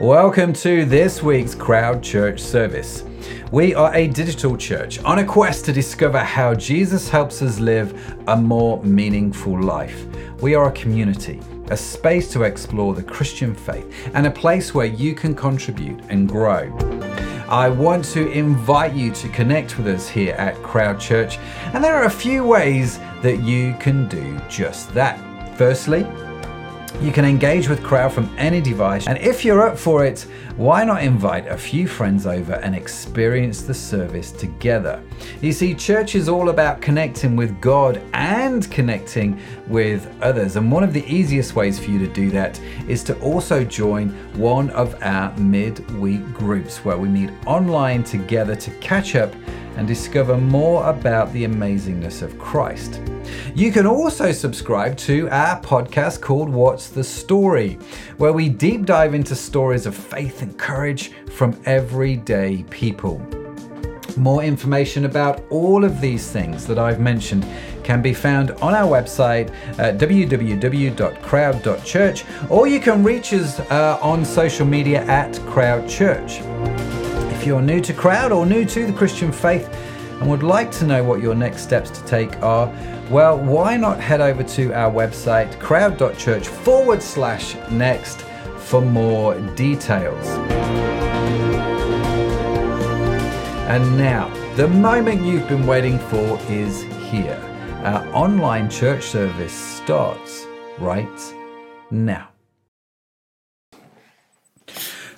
[0.00, 3.02] Welcome to this week's Crowd Church service.
[3.50, 7.98] We are a digital church on a quest to discover how Jesus helps us live
[8.28, 10.06] a more meaningful life.
[10.42, 11.40] We are a community,
[11.70, 16.28] a space to explore the Christian faith, and a place where you can contribute and
[16.28, 16.76] grow.
[17.48, 21.38] I want to invite you to connect with us here at Crowd Church,
[21.72, 25.18] and there are a few ways that you can do just that.
[25.56, 26.06] Firstly,
[27.00, 30.82] you can engage with crowd from any device, and if you're up for it, why
[30.82, 35.02] not invite a few friends over and experience the service together?
[35.42, 39.38] You see, church is all about connecting with God and connecting
[39.68, 43.18] with others, and one of the easiest ways for you to do that is to
[43.20, 44.08] also join
[44.38, 49.34] one of our mid-week groups where we meet online together to catch up
[49.76, 53.00] and discover more about the amazingness of Christ.
[53.54, 57.78] You can also subscribe to our podcast called What's the Story,
[58.16, 63.20] where we deep dive into stories of faith and courage from everyday people.
[64.16, 67.46] More information about all of these things that I've mentioned
[67.84, 74.24] can be found on our website at www.crowd.church, or you can reach us uh, on
[74.24, 76.40] social media at Crowd Church.
[77.46, 79.68] If you're new to Crowd or new to the Christian faith
[80.20, 82.66] and would like to know what your next steps to take are,
[83.08, 88.22] well, why not head over to our website, crowd.church forward slash next,
[88.58, 90.26] for more details.
[93.68, 97.38] And now, the moment you've been waiting for is here.
[97.84, 100.44] Our online church service starts
[100.80, 101.34] right
[101.92, 102.35] now.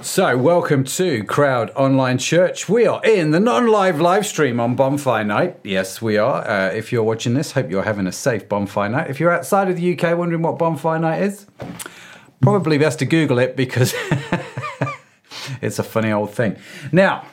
[0.01, 2.69] So, welcome to Crowd Online Church.
[2.69, 5.59] We are in the non live live stream on Bonfire Night.
[5.65, 6.49] Yes, we are.
[6.49, 9.11] Uh, if you're watching this, hope you're having a safe Bonfire Night.
[9.11, 11.47] If you're outside of the UK wondering what Bonfire Night is,
[12.41, 13.93] probably best to Google it because
[15.61, 16.57] it's a funny old thing.
[16.93, 17.27] Now,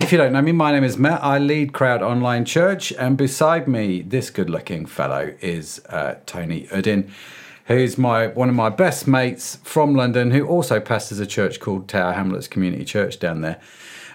[0.00, 1.22] if you don't know me, my name is Matt.
[1.22, 6.68] I lead Crowd Online Church, and beside me, this good looking fellow is uh, Tony
[6.68, 7.10] Uddin
[7.66, 11.88] who's my one of my best mates from London, who also pastors a church called
[11.88, 13.60] Tower Hamlets Community Church down there.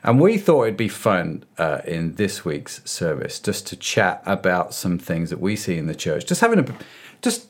[0.03, 4.73] And we thought it'd be fun uh, in this week's service just to chat about
[4.73, 6.25] some things that we see in the church.
[6.25, 6.75] Just having a,
[7.21, 7.47] just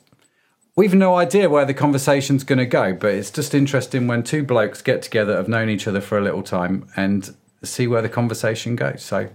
[0.75, 4.43] we've no idea where the conversation's going to go, but it's just interesting when two
[4.43, 8.09] blokes get together, have known each other for a little time, and see where the
[8.09, 9.03] conversation goes.
[9.03, 9.29] So,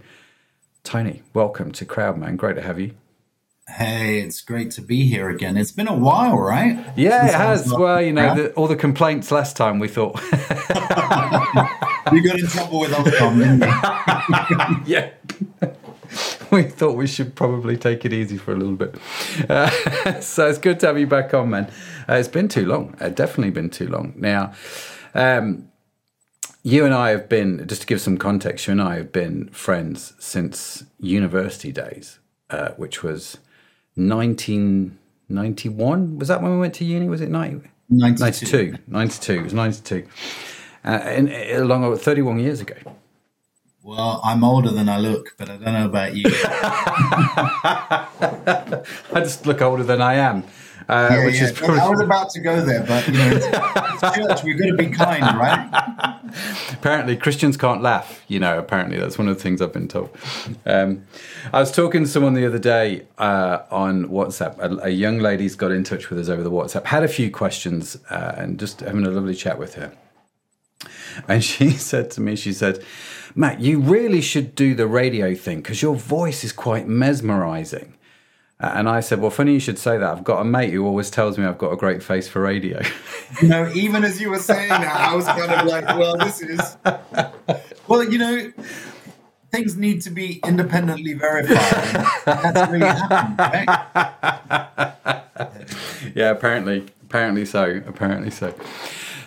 [0.85, 2.37] Tony, welcome to Crowd, man.
[2.37, 2.95] Great to have you.
[3.77, 5.57] Hey, it's great to be here again.
[5.57, 6.79] It's been a while, right?
[6.95, 7.73] Yeah, Since it has.
[7.73, 10.21] Well, you know, the, all the complaints last time we thought.
[12.13, 13.63] you got in trouble with Ofcom, didn't
[14.87, 14.95] you?
[14.95, 15.11] yeah.
[16.51, 18.95] we thought we should probably take it easy for a little bit.
[19.49, 19.71] Uh,
[20.21, 21.73] so it's good to have you back on, man.
[22.07, 22.95] Uh, it's been too long.
[23.01, 24.13] Uh, definitely been too long.
[24.17, 24.53] Now,
[25.15, 25.71] um,
[26.63, 29.49] you and I have been, just to give some context, you and I have been
[29.49, 32.19] friends since university days,
[32.51, 33.39] uh, which was
[33.95, 36.19] 1991.
[36.19, 37.09] Was that when we went to uni?
[37.09, 37.69] Was it 90?
[37.89, 38.79] 92.
[38.79, 38.83] 92.
[38.87, 39.33] 92.
[39.33, 40.07] It was 92.
[40.85, 42.75] Uh, and, and along 31 years ago.
[43.85, 46.23] Well, I'm older than I look, but I don't know about you.
[49.13, 50.45] I just look older than I am.
[50.89, 51.45] Uh, yeah, which yeah.
[51.45, 51.81] is probably...
[51.81, 54.45] I was about to go there, but you know, it's, it's church.
[54.45, 56.19] We've got to be kind, right?
[56.73, 58.25] apparently, Christians can't laugh.
[58.29, 60.17] You know, apparently that's one of the things I've been told.
[60.67, 61.05] Um,
[61.53, 64.59] I was talking to someone the other day uh, on WhatsApp.
[64.59, 66.85] A, a, young lady's got in touch with us over the WhatsApp.
[66.85, 69.93] Had a few questions uh, and just having a lovely chat with her.
[71.29, 72.85] And she said to me, she said,
[73.35, 77.95] Matt, you really should do the radio thing because your voice is quite mesmerizing.
[78.63, 80.09] And I said, Well, funny you should say that.
[80.09, 82.81] I've got a mate who always tells me I've got a great face for radio.
[83.41, 86.41] You know, even as you were saying that, I was kind of like, Well, this
[86.43, 86.77] is.
[87.89, 88.53] Well, you know,
[89.51, 92.07] things need to be independently verified.
[92.25, 95.23] That's really happened, right?
[96.15, 96.87] Yeah, apparently.
[97.05, 97.81] Apparently so.
[97.87, 98.55] Apparently so.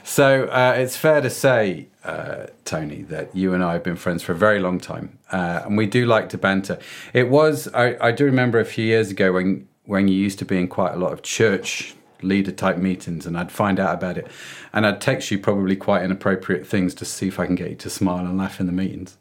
[0.05, 4.21] So uh, it's fair to say, uh, Tony, that you and I have been friends
[4.21, 6.77] for a very long time, uh, and we do like to banter.
[7.11, 10.45] It was I, I, do remember a few years ago when when you used to
[10.45, 14.19] be in quite a lot of church leader type meetings, and I'd find out about
[14.19, 14.27] it,
[14.71, 17.75] and I'd text you probably quite inappropriate things to see if I can get you
[17.77, 19.17] to smile and laugh in the meetings.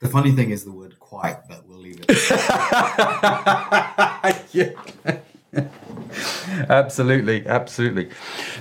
[0.00, 2.30] The funny thing is the word "quite," but we'll leave it.
[4.52, 5.70] yeah.
[6.68, 8.10] absolutely, absolutely.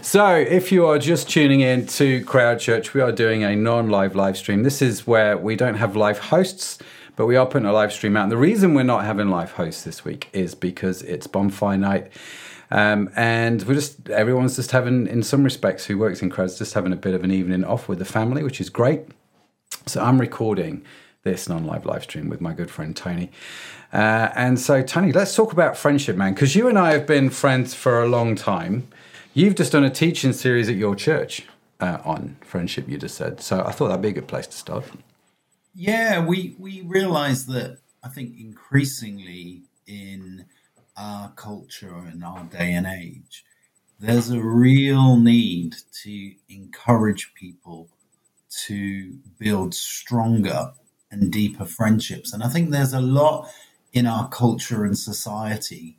[0.01, 3.90] So, if you are just tuning in to Crowd Church, we are doing a non
[3.90, 4.63] live live stream.
[4.63, 6.78] This is where we don't have live hosts,
[7.16, 8.24] but we are putting a live stream out.
[8.24, 12.12] And the reason we're not having live hosts this week is because it's bonfire night.
[12.72, 16.74] Um, and we're just everyone's just having, in some respects, who works in crowds, just
[16.74, 19.02] having a bit of an evening off with the family, which is great.
[19.86, 20.84] So I'm recording
[21.24, 23.30] this non-live live stream with my good friend Tony.
[23.92, 27.30] Uh, and so, Tony, let's talk about friendship, man, because you and I have been
[27.30, 28.88] friends for a long time.
[29.33, 31.44] You've just done a teaching series at your church
[31.80, 32.88] uh, on friendship.
[32.88, 33.63] You just said so.
[33.66, 34.86] I thought that'd be a good place to start.
[35.75, 40.45] Yeah, we we realise that I think increasingly in
[40.98, 43.45] our culture and our day and age,
[44.00, 47.89] there's a real need to encourage people
[48.66, 50.71] to build stronger
[51.11, 52.33] and deeper friendships.
[52.33, 53.50] And I think there's a lot
[53.94, 55.97] in our culture and society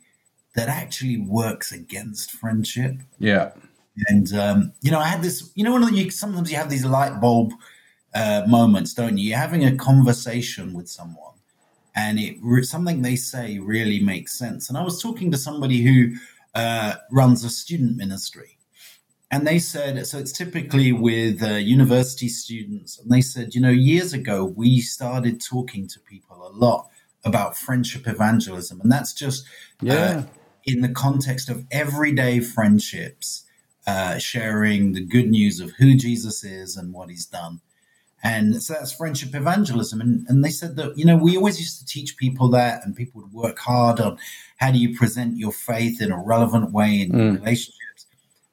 [0.55, 2.97] that actually works against friendship.
[3.19, 3.51] Yeah.
[4.07, 5.51] And um, you know, I had this.
[5.55, 7.51] You know, when you sometimes you have these light bulb
[8.15, 9.29] uh, moments, don't you?
[9.29, 11.33] You're having a conversation with someone,
[11.95, 14.69] and it something they say really makes sense.
[14.69, 16.15] And I was talking to somebody who
[16.55, 18.57] uh, runs a student ministry,
[19.31, 20.19] and they said so.
[20.19, 25.41] It's typically with uh, university students, and they said, you know, years ago we started
[25.41, 26.89] talking to people a lot
[27.23, 29.45] about friendship evangelism, and that's just
[29.81, 30.23] uh, yeah.
[30.65, 33.45] in the context of everyday friendships
[33.87, 37.61] uh, sharing the good news of who Jesus is and what he's done.
[38.23, 39.99] And so that's friendship evangelism.
[39.99, 42.95] And, and they said that, you know, we always used to teach people that, and
[42.95, 44.19] people would work hard on
[44.57, 47.39] how do you present your faith in a relevant way in mm.
[47.39, 48.05] relationships.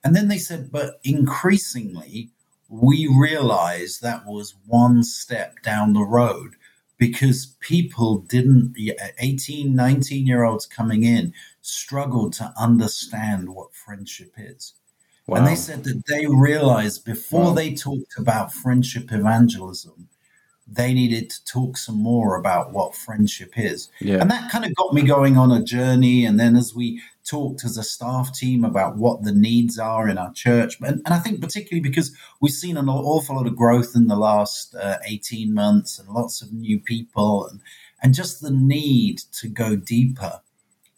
[0.08, 2.30] And then they said, but increasingly,
[2.70, 6.54] we realized that was one step down the road
[6.96, 8.74] because people didn't,
[9.18, 14.72] 18, 19 year olds coming in, struggled to understand what friendship is.
[15.26, 15.36] Wow.
[15.36, 17.52] And they said that they realized before wow.
[17.52, 20.08] they talked about friendship evangelism,
[20.70, 23.88] they needed to talk some more about what friendship is.
[24.00, 24.18] Yeah.
[24.18, 26.26] And that kind of got me going on a journey.
[26.26, 30.18] And then as we talked as a staff team about what the needs are in
[30.18, 33.92] our church, and, and I think particularly because we've seen an awful lot of growth
[33.94, 37.60] in the last uh, 18 months and lots of new people and,
[38.02, 40.40] and just the need to go deeper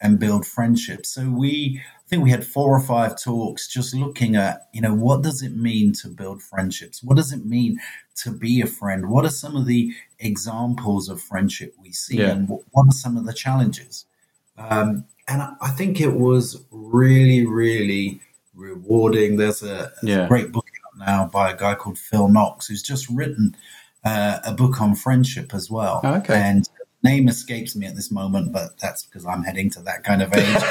[0.01, 1.09] and build friendships.
[1.09, 4.93] So we I think we had four or five talks just looking at, you know,
[4.93, 7.01] what does it mean to build friendships?
[7.01, 7.79] What does it mean
[8.17, 9.09] to be a friend?
[9.09, 12.17] What are some of the examples of friendship we see?
[12.17, 12.31] Yeah.
[12.31, 14.05] And what, are some of the challenges?
[14.57, 18.19] Um, and I think it was really, really
[18.53, 19.37] rewarding.
[19.37, 20.25] There's a, yeah.
[20.25, 23.55] a great book out now by a guy called Phil Knox who's just written
[24.03, 26.01] uh, a book on friendship as well.
[26.03, 26.35] Oh, okay.
[26.35, 26.67] And
[27.03, 30.33] name escapes me at this moment, but that's because I'm heading to that kind of
[30.33, 30.61] age.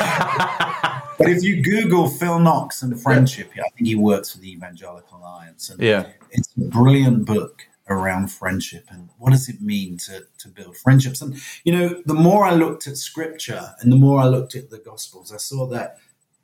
[1.18, 5.18] but if you Google Phil Knox and friendship, I think he works for the Evangelical
[5.18, 5.70] Alliance.
[5.70, 6.06] And yeah.
[6.30, 11.20] It's a brilliant book around friendship and what does it mean to, to build friendships.
[11.20, 14.70] And, you know, the more I looked at scripture and the more I looked at
[14.70, 15.98] the Gospels, I saw that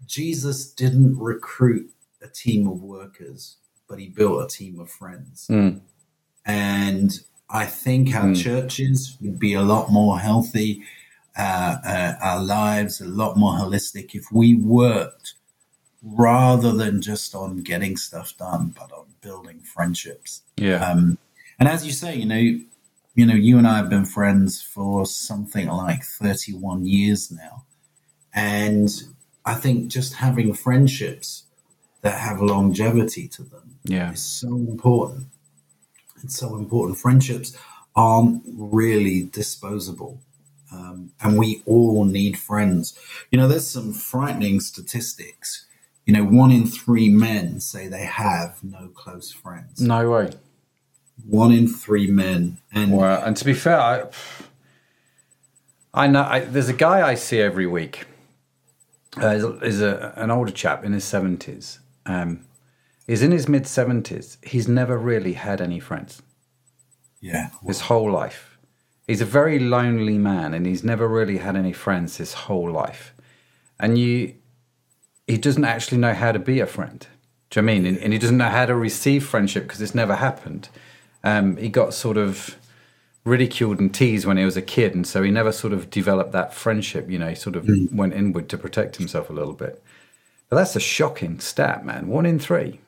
[0.06, 1.90] Jesus didn't recruit
[2.20, 3.56] a team of workers,
[3.88, 5.46] but he built a team of friends.
[5.48, 5.80] Mm.
[6.44, 8.42] And I think our mm.
[8.42, 10.82] churches would be a lot more healthy,
[11.36, 15.34] uh, uh, our lives a lot more holistic if we worked
[16.02, 20.42] rather than just on getting stuff done, but on building friendships.
[20.56, 20.84] Yeah.
[20.84, 21.18] Um,
[21.58, 22.60] and as you say, you know,
[23.14, 27.64] you know, you and I have been friends for something like 31 years now.
[28.34, 28.90] And
[29.44, 31.44] I think just having friendships
[32.02, 34.12] that have longevity to them yeah.
[34.12, 35.28] is so important.
[36.22, 36.98] It's so important.
[36.98, 37.56] Friendships
[37.94, 40.20] aren't really disposable.
[40.72, 42.98] Um, and we all need friends.
[43.30, 45.66] You know, there's some frightening statistics.
[46.04, 49.80] You know, one in three men say they have no close friends.
[49.80, 50.30] No way.
[51.24, 52.58] One in three men.
[52.72, 54.04] And well, and to be fair, I,
[55.94, 58.06] I know I, there's a guy I see every week.
[59.20, 61.80] Uh, is, is a, an older chap in his seventies.
[62.04, 62.45] Um,
[63.06, 64.38] is in his mid seventies.
[64.42, 66.22] He's never really had any friends.
[67.20, 67.68] Yeah, well.
[67.68, 68.58] his whole life.
[69.06, 73.14] He's a very lonely man, and he's never really had any friends his whole life.
[73.78, 74.34] And you,
[75.26, 77.06] he doesn't actually know how to be a friend.
[77.50, 77.86] Do you know I mean?
[77.86, 80.68] And, and, he doesn't know how to receive friendship because it's never happened.
[81.22, 82.56] Um, he got sort of
[83.24, 86.32] ridiculed and teased when he was a kid, and so he never sort of developed
[86.32, 87.08] that friendship.
[87.08, 87.92] You know, he sort of mm.
[87.92, 89.82] went inward to protect himself a little bit.
[90.48, 92.08] But that's a shocking stat, man.
[92.08, 92.80] One in three.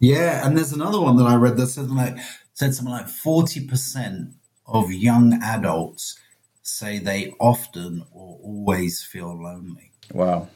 [0.00, 2.16] Yeah, and there's another one that I read that said like
[2.54, 4.34] said something like forty percent
[4.66, 6.18] of young adults
[6.62, 9.92] say they often or always feel lonely.
[10.12, 10.48] Wow.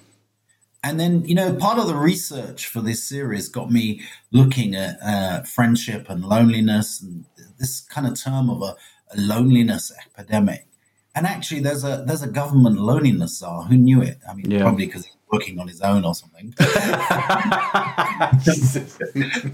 [0.85, 4.99] And then, you know, part of the research for this series got me looking at
[5.01, 7.25] uh, friendship and loneliness and
[7.59, 8.77] this kind of term of a,
[9.15, 10.67] a loneliness epidemic.
[11.15, 13.65] And actually, there's a there's a government loneliness czar.
[13.65, 14.19] Who knew it?
[14.29, 14.63] I mean, Yeah.
[14.63, 16.55] probably because he's working on his own or something.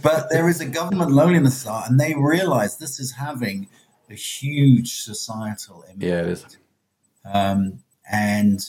[0.02, 3.68] but there is a government loneliness czar, and they realize this is having
[4.10, 6.02] a huge societal impact.
[6.02, 6.56] yeah, it is.
[7.24, 8.60] um, and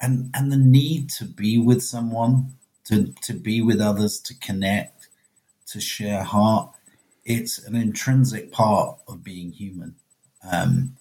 [0.00, 2.54] and and the need to be with someone,
[2.86, 5.08] to to be with others, to connect,
[5.68, 6.70] to share heart.
[7.24, 9.94] It's an intrinsic part of being human.
[10.50, 10.96] Um,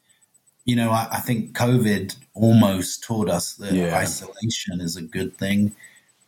[0.66, 3.96] you know, I, I think COVID almost taught us that Yeah.
[3.96, 5.76] isolation is a good thing.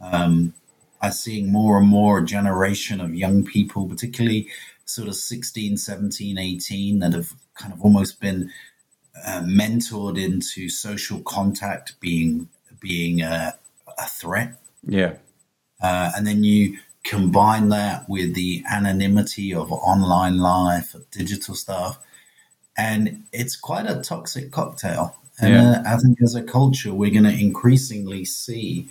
[0.02, 0.54] Um,
[1.02, 4.48] I'm seeing more and more a generation of young people, particularly
[4.86, 8.52] sort of 16, 17, 18, that have kind of almost been
[9.26, 12.50] uh, mentored into social contact being
[12.80, 13.54] being a,
[13.98, 15.14] a threat, Yeah,
[15.82, 22.00] uh, and then you combine that with the anonymity of online life, of digital stuff,
[22.78, 25.16] and it's quite a toxic cocktail.
[25.40, 25.72] And Yeah.
[25.72, 28.90] uh, I think as a culture, we're going to increasingly see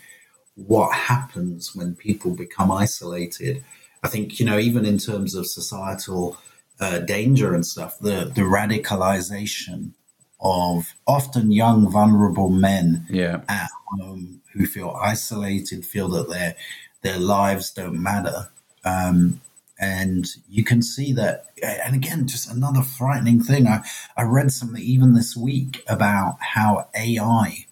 [0.54, 3.64] what happens when people become isolated.
[4.02, 6.36] I think you know, even in terms of societal
[6.80, 9.92] uh, danger and stuff, the the radicalization
[10.40, 16.56] of often young, vulnerable men yeah, at home who feel isolated, feel that their
[17.02, 18.50] their lives don't matter.
[18.84, 19.40] Um,
[19.82, 21.46] and you can see that.
[21.62, 23.66] And again, just another frightening thing.
[23.66, 23.84] I,
[24.16, 27.66] I read something even this week about how AI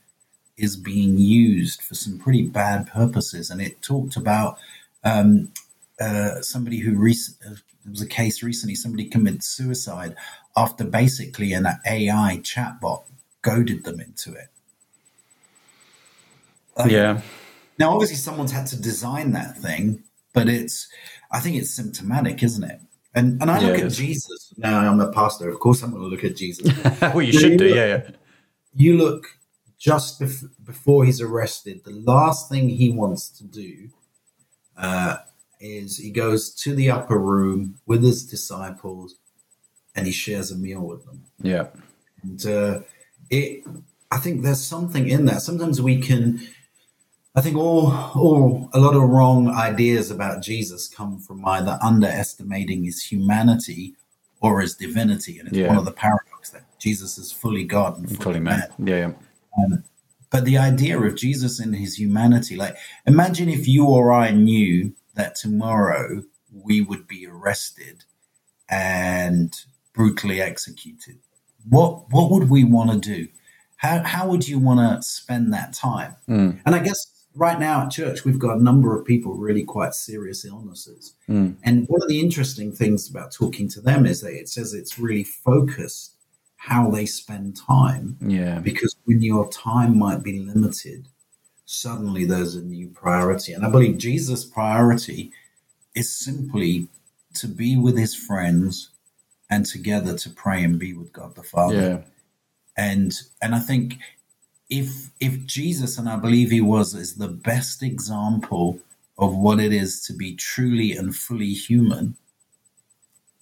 [0.58, 3.48] is being used for some pretty bad purposes.
[3.48, 4.58] And it talked about
[5.04, 5.52] um,
[6.00, 10.16] uh, somebody who rec- uh, there was a case recently, somebody committed suicide
[10.56, 13.04] after basically an AI chatbot
[13.42, 14.48] goaded them into it.
[16.82, 17.20] Yeah,
[17.78, 20.88] Now, obviously, someone's had to design that thing, but it's,
[21.32, 22.80] I think it's symptomatic, isn't it?
[23.14, 23.92] And and I Yeah, look at.
[23.92, 24.54] Jesus.
[24.56, 25.48] Now, I'm a pastor.
[25.48, 26.72] Of course, I'm going to look at Jesus.
[27.02, 27.66] well, you should do.
[27.66, 28.10] Yeah, yeah,
[28.74, 29.26] you look
[29.78, 33.88] just bef- before he's arrested, the last thing he wants to do
[34.76, 35.16] uh,
[35.58, 39.16] is he goes to the upper room with his disciples
[39.96, 41.24] and he shares a meal with them.
[41.42, 41.66] yeah,
[42.22, 42.80] And uh,
[43.30, 43.64] it,
[44.10, 45.42] I think there's something in that.
[45.42, 46.40] Sometimes we can,
[47.34, 52.84] I think all, all, a lot of wrong ideas about Jesus come from either underestimating
[52.84, 53.94] his humanity
[54.40, 55.38] or his divinity.
[55.38, 55.68] And it's Yeah.
[55.68, 58.58] one of the paradoxes that Jesus is fully God and fully, fully man.
[58.78, 58.88] man.
[58.88, 59.12] Yeah, yeah,
[59.64, 59.84] Um,
[60.30, 64.92] but the idea of Jesus in his humanity, like imagine if you or I knew
[65.14, 66.22] that tomorrow
[66.52, 68.04] we would be arrested
[68.68, 69.54] and
[69.92, 71.18] brutally executed.
[71.68, 73.28] What what would we want to do?
[73.76, 76.16] How how would you want to spend that time?
[76.28, 76.60] Mm.
[76.64, 76.98] And I guess
[77.34, 81.14] right now at church we've got a number of people really quite serious illnesses.
[81.28, 81.56] Mm.
[81.62, 84.98] And one of the interesting things about talking to them is that it says it's
[84.98, 86.16] really focused
[86.56, 91.08] how they spend time yeah, because when your time might be limited,
[91.64, 93.52] suddenly there's a new priority.
[93.52, 95.32] And I believe Jesus' priority
[95.94, 96.88] is simply
[97.34, 98.90] to be with his friends
[99.48, 101.74] and together to pray and be with God the Father.
[101.74, 101.98] yeah,
[102.76, 103.94] And and I think
[104.70, 108.78] if if Jesus and I believe he was is the best example
[109.18, 112.16] of what it is to be truly and fully human,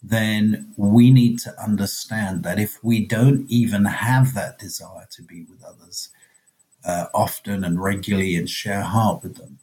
[0.03, 5.45] then we need to understand that if we don't even have that desire to be
[5.45, 6.09] with others
[6.85, 9.59] uh, often and regularly and share heart with them,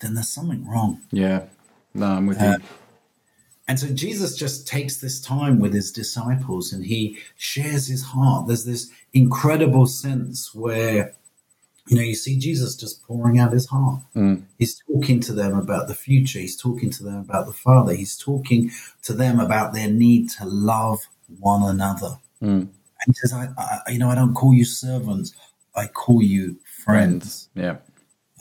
[0.00, 1.02] then there's something wrong.
[1.12, 1.44] yeah.
[1.94, 2.64] No, I'm with Uh, you.
[3.68, 8.46] And so Jesus just takes this time with his disciples and he shares his heart.
[8.46, 11.14] There's this incredible sense where,
[11.88, 14.02] you know, you see Jesus just pouring out his heart.
[14.14, 14.44] Mm.
[14.58, 16.38] He's talking to them about the future.
[16.38, 17.94] He's talking to them about the Father.
[17.94, 18.70] He's talking
[19.02, 21.00] to them about their need to love
[21.40, 22.18] one another.
[22.42, 22.68] Mm.
[22.70, 25.32] And he says, I, I, you know, I don't call you servants.
[25.74, 27.48] I call you friends.
[27.54, 27.76] Yeah,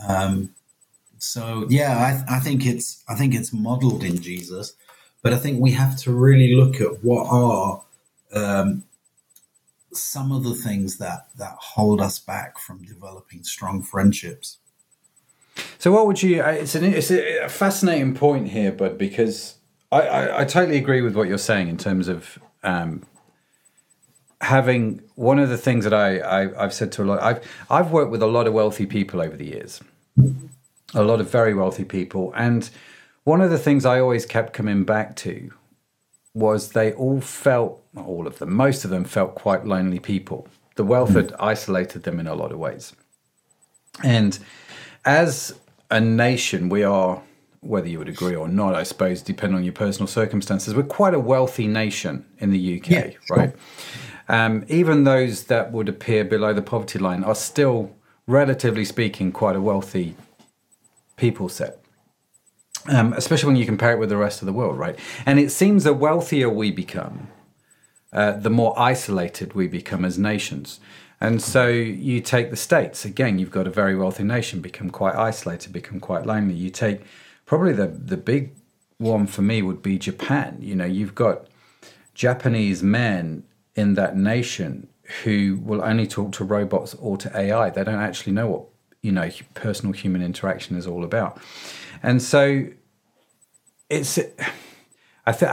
[0.07, 0.55] Um,
[1.17, 4.73] so yeah, I, I think it's I think it's modeled in Jesus,
[5.21, 7.83] but I think we have to really look at what are
[8.33, 8.83] um,
[9.97, 14.57] some of the things that that hold us back from developing strong friendships.
[15.77, 16.43] So, what would you?
[16.43, 19.55] It's an it's a fascinating point here, Bud, because
[19.91, 23.03] I, I, I totally agree with what you're saying in terms of um,
[24.41, 27.21] having one of the things that I, I I've said to a lot.
[27.21, 29.81] I've I've worked with a lot of wealthy people over the years,
[30.93, 32.69] a lot of very wealthy people, and
[33.23, 35.51] one of the things I always kept coming back to
[36.35, 40.47] was they all felt not all of them, most of them felt quite lonely people.
[40.75, 42.93] The wealth had isolated them in a lot of ways,
[44.03, 44.37] and
[45.05, 45.55] as
[45.89, 47.21] a nation, we are
[47.61, 51.15] whether you would agree or not, I suppose, depending on your personal circumstances, we're quite
[51.15, 53.37] a wealthy nation in the UK, Yeah, sure.
[53.37, 53.55] right?
[54.29, 57.95] Um, even those that would appear below the poverty line are still,
[58.27, 60.15] relatively speaking, quite a wealthy
[61.17, 61.79] people set.
[62.87, 64.99] Um, especially when you compare it with the rest of the world, right?
[65.25, 67.29] And it seems the wealthier we become,
[68.13, 70.79] uh, the more isolated we become as nations.
[71.19, 75.15] And so you take the States, again, you've got a very wealthy nation, become quite
[75.15, 76.53] isolated, become quite lonely.
[76.53, 77.01] You take
[77.45, 78.51] probably the, the big
[78.97, 80.57] one for me would be Japan.
[80.59, 81.47] You know, you've got
[82.13, 83.43] Japanese men
[83.75, 84.87] in that nation
[85.23, 87.69] who will only talk to robots or to AI.
[87.69, 88.65] They don't actually know what,
[89.01, 91.39] you know, personal human interaction is all about.
[92.01, 92.67] And so
[93.89, 94.19] it's,
[95.25, 95.51] I think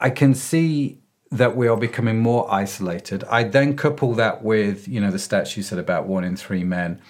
[0.00, 0.98] I can see
[1.30, 3.24] that we are becoming more isolated.
[3.24, 6.64] I then couple that with, you know, the stats you said about one in three
[6.64, 7.00] men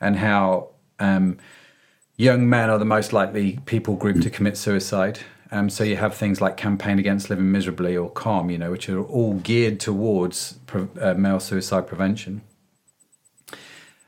[0.00, 1.38] and how um,
[2.16, 5.20] young men are the most likely people group to commit suicide.
[5.50, 8.88] Um, so you have things like Campaign Against Living Miserably or CALM, you know, which
[8.88, 12.42] are all geared towards pre- uh, male suicide prevention.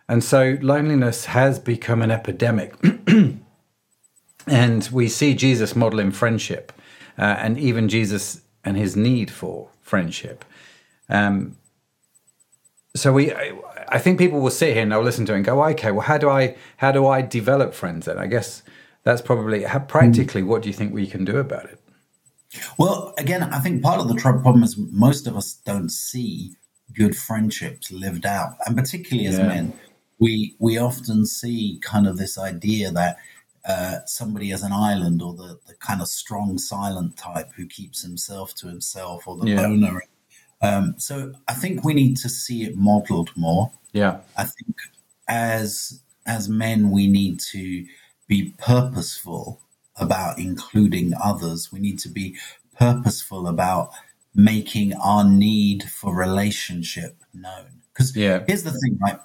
[0.08, 2.74] And so loneliness has become an epidemic.
[4.46, 6.72] and we see Jesus modeling friendship
[7.18, 10.44] uh, and even Jesus and his need for friendship.
[11.08, 11.56] Um,
[12.96, 15.62] so we, I, think people will sit here and they'll listen to it and go,
[15.64, 18.18] okay, well, how do I, how do I develop friends then?
[18.18, 18.62] I guess
[19.02, 21.80] that's probably how, practically what do you think we can do about it?
[22.78, 26.56] Well, again, I think part of the problem is most of us don't see
[26.94, 29.48] good friendships lived out, and particularly as Yeah.
[29.48, 29.72] men,
[30.20, 33.18] we we often see kind of this idea that
[33.66, 38.02] uh, somebody as an island or the, the kind of strong silent type who keeps
[38.02, 39.62] himself to himself or the Yeah.
[39.62, 40.02] loner.
[40.62, 43.72] Um, so I think we need to see it modeled more.
[43.92, 44.20] Yeah.
[44.36, 44.76] I think
[45.28, 47.86] as as men we need to
[48.26, 49.60] be purposeful
[49.96, 51.70] about including others.
[51.72, 52.36] We need to be
[52.78, 53.90] purposeful about
[54.34, 57.82] making our need for relationship known.
[57.92, 58.42] Because Yeah.
[58.46, 59.20] here's the thing, right?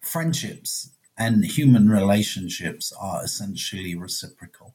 [0.00, 4.74] Friendships and human relationships are essentially reciprocal.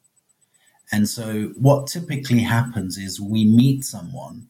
[0.92, 4.48] And so what typically happens is we meet someone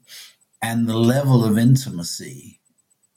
[0.61, 2.59] and the level of intimacy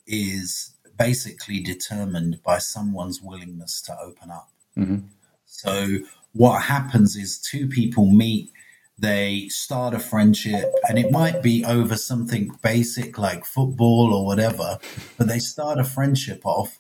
[0.07, 4.51] is basically determined by someone's willingness to open up.
[4.77, 5.05] Mhm.
[5.47, 5.99] So
[6.33, 8.51] what happens is two people meet,
[8.99, 14.79] they start a friendship, and it might be over something basic like football or whatever,
[15.19, 16.79] but they start a friendship off,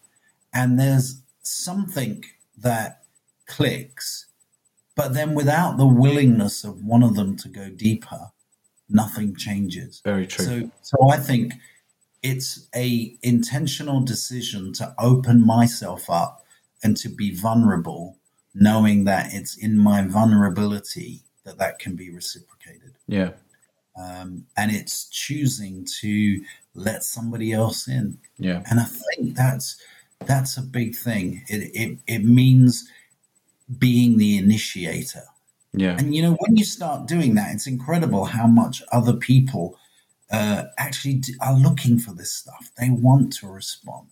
[0.52, 2.24] and there's something
[2.58, 3.04] that
[3.46, 4.26] clicks,
[4.94, 8.30] but then without the willingness of one of them to go deeper,
[8.88, 10.00] nothing changes.
[10.04, 10.44] Very true.
[10.44, 11.54] So, so I think
[12.22, 16.44] it's a intentional decision to open myself up
[16.84, 18.18] and to be vulnerable,
[18.54, 22.94] knowing that it's in my vulnerability that that can be reciprocated.
[23.06, 23.30] yeah.
[23.94, 26.42] Um, and it's choosing to
[26.74, 28.16] let somebody else in.
[28.38, 28.62] Yeah.
[28.70, 29.76] And I think that's
[30.26, 31.42] that's a big thing.
[31.48, 32.88] It it, it means
[33.78, 35.24] being the initiator.
[35.74, 35.96] Yeah.
[35.98, 39.78] And you know, when you start doing that, it's incredible how much other people
[40.30, 42.70] uh, actually d- are looking for this stuff.
[42.78, 44.08] They want to respond,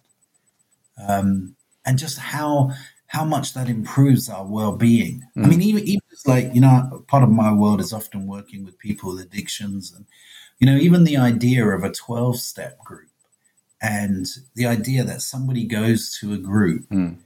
[1.07, 2.73] um, and just how
[3.07, 5.23] how much that improves our well-being.
[5.37, 8.79] I mean, even even like you know, part of my world is often working with
[8.79, 10.07] people with addictions, and
[10.61, 13.10] you know, even the idea of a twelve-step group,
[13.83, 17.17] and the idea that somebody goes to a group Mm.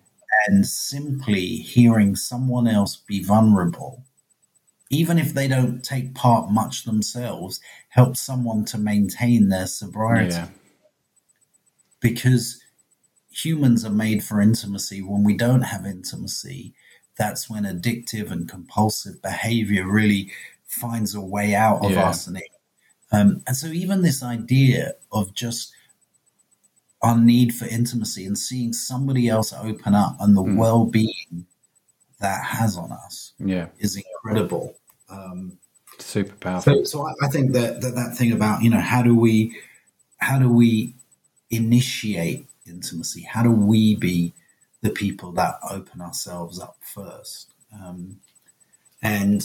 [0.46, 4.04] and simply hearing someone else be vulnerable
[4.90, 10.34] even if they don't take part much themselves, helps someone to maintain their sobriety.
[10.34, 10.48] Yeah.
[12.00, 12.62] Because
[13.30, 15.00] humans are made for intimacy.
[15.02, 16.74] When we don't have intimacy,
[17.16, 20.30] that's when addictive and compulsive behavior really
[20.66, 22.08] finds a way out of Yeah.
[22.10, 22.26] us.
[22.26, 22.40] And,
[23.10, 25.72] um, and so, even this idea of just
[27.04, 30.56] our need for intimacy and seeing somebody else open up and the Mm.
[30.56, 31.46] well being
[32.20, 33.68] that has on us Yeah.
[33.78, 34.74] is incredible.
[35.08, 35.58] Um,
[35.98, 36.84] Super powerful.
[36.84, 39.56] so, so I, I think that, that that thing about you know how do we
[40.18, 40.94] how do we
[41.50, 43.22] initiate intimacy?
[43.22, 44.32] How do we be
[44.80, 47.52] the people that open ourselves up first?
[47.72, 48.18] Um,
[49.02, 49.42] and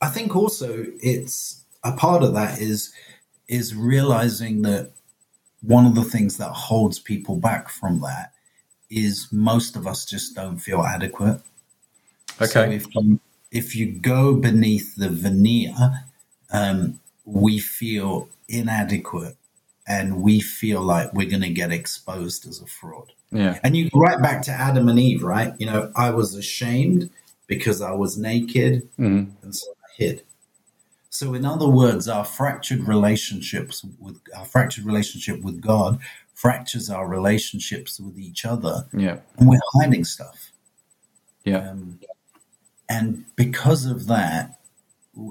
[0.00, 2.92] I think also it's a part of that is
[3.48, 4.92] is realizing that
[5.62, 8.32] one of the things that holds people back from that
[8.90, 11.40] is most of us just don't feel adequate.
[12.38, 12.76] So Okay.
[12.76, 15.74] if you if you go beneath the veneer,
[16.52, 19.36] um, we feel inadequate
[19.86, 23.10] and we feel like we're going to get exposed as a fraud.
[23.32, 23.58] Yeah.
[23.64, 25.54] And you go right back to Adam and Eve, right?
[25.58, 27.08] You know, I was ashamed
[27.46, 29.30] because I was naked Mhm.
[29.42, 30.22] and so I hid.
[31.10, 35.98] So, in other words, our fractured relationships with our fractured relationship with God
[36.34, 39.18] fractures our relationships with each other, Yeah.
[39.38, 40.52] and we're hiding stuff.
[41.44, 41.70] Yeah.
[41.70, 41.98] Um,
[42.88, 44.60] and because of that,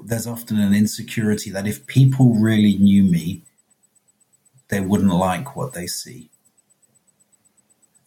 [0.06, 3.44] there's often an insecurity that if people really knew me,
[4.68, 6.30] they wouldn't like what they see.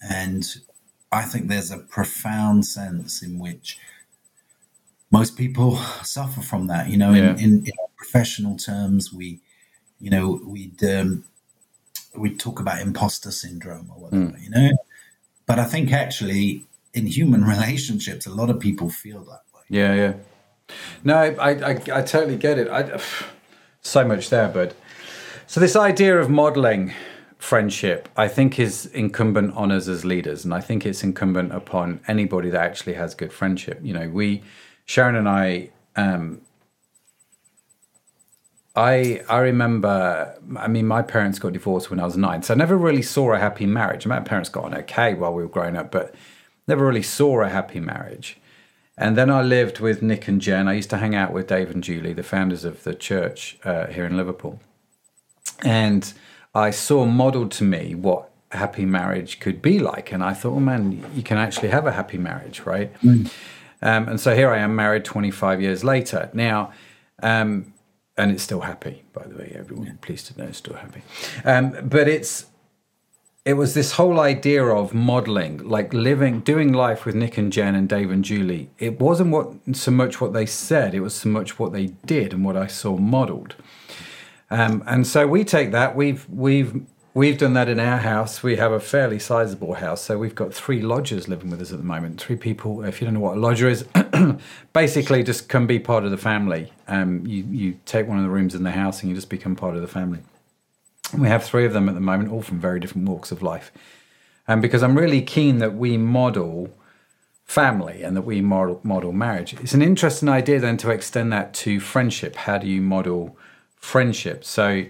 [0.03, 0.47] And
[1.11, 3.79] I think there's a profound sense in which
[5.11, 6.89] most people suffer from that.
[6.89, 7.31] You know, Yeah.
[7.33, 9.41] in, in, in professional terms, we,
[10.01, 11.25] you know, we'd um,
[12.17, 14.39] we talk about imposter syndrome or whatever.
[14.39, 14.71] You know,
[15.47, 19.63] but I think actually in human relationships, a lot of people feel that way.
[19.69, 20.15] Yeah, yeah.
[21.03, 22.69] No, I, I, I totally get it.
[22.69, 23.01] I,
[23.83, 24.75] so much there, but
[25.47, 26.93] so this idea of modeling
[27.39, 32.01] friendship, I think, is incumbent on us as leaders, and I think it's incumbent upon
[32.07, 33.81] anybody that actually has good friendship.
[33.83, 34.43] You know, we,
[34.91, 36.41] Sharon and I, um,
[38.75, 40.37] I I remember.
[40.57, 43.33] I mean, my parents got divorced when I was nine, so I never really saw
[43.33, 44.05] a happy marriage.
[44.05, 46.17] My parents got on okay while we were growing up, but
[46.67, 48.39] never really saw a happy marriage.
[48.99, 50.67] And then I lived with Nick and Jen.
[50.67, 53.87] I used to hang out with Dave and Julie, the founders of the church uh,
[53.87, 54.59] here in Liverpool.
[55.63, 56.13] And
[56.53, 60.11] I saw modeled to me what happy marriage could be like.
[60.11, 62.91] And I thought, oh man, you can actually have a happy marriage, right?
[63.83, 66.31] Um, and so here I am, married 25 years later.
[66.33, 66.73] Now,
[67.23, 67.73] um,
[68.17, 69.55] and it's still happy, by the way.
[69.59, 71.03] Everyone pleased to know it's still happy.
[71.45, 72.47] Um, but it's
[73.45, 77.75] it was this whole idea of modeling, like living, doing life with Nick and Jen
[77.75, 78.69] and Dave and Julie.
[78.79, 82.35] It wasn't what so much what they said; it was so much what they did
[82.35, 83.55] and what I saw modeled.
[84.51, 85.97] Um, and so we take that.
[85.97, 86.83] We've we've
[87.15, 88.43] we've done that in our house.
[88.43, 91.79] We have a fairly sizable house, so we've got three lodgers living with us at
[91.79, 92.21] the moment.
[92.21, 92.85] Three people.
[92.85, 93.85] If you don't know what a lodger is,
[94.73, 96.73] basically just come be part of the family.
[96.89, 99.57] Um, you you take one of the rooms in the house and you just become
[99.57, 100.21] part of the family.
[101.17, 103.73] We have three of them at the moment, all from very different walks of life.
[104.47, 106.71] And because I'm really keen that we model
[107.45, 111.53] family and that we model, model marriage, it's an interesting idea then to extend that
[111.55, 112.37] to friendship.
[112.37, 113.37] How do you model
[113.77, 114.45] friendship?
[114.45, 114.85] So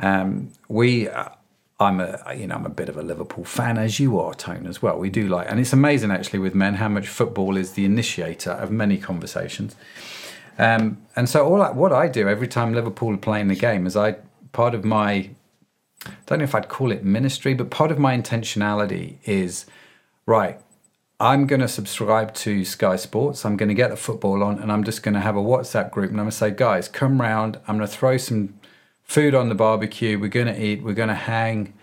[0.00, 1.08] um, we.
[1.08, 1.30] Uh,
[1.80, 4.66] I'm a you know I'm a bit of a Liverpool fan as you are Tone
[4.66, 4.98] as well.
[4.98, 8.52] We do like and it's amazing actually with men how much football is the initiator
[8.52, 9.74] of many conversations.
[10.56, 13.86] Um, and so all I, what I do every time Liverpool are playing the game
[13.86, 14.16] is I
[14.52, 15.30] part of my
[16.06, 19.66] I don't know if I'd call it ministry, but part of my intentionality is
[20.26, 20.60] right.
[21.20, 23.44] I'm going to subscribe to Sky Sports.
[23.44, 25.90] I'm going to get the football on, and I'm just going to have a WhatsApp
[25.90, 27.58] group, and I'm going to say, guys, come round.
[27.66, 28.54] I'm going to throw some
[29.04, 30.18] food on the barbecue.
[30.18, 30.82] We're going to eat.
[30.82, 31.74] We're going to hang,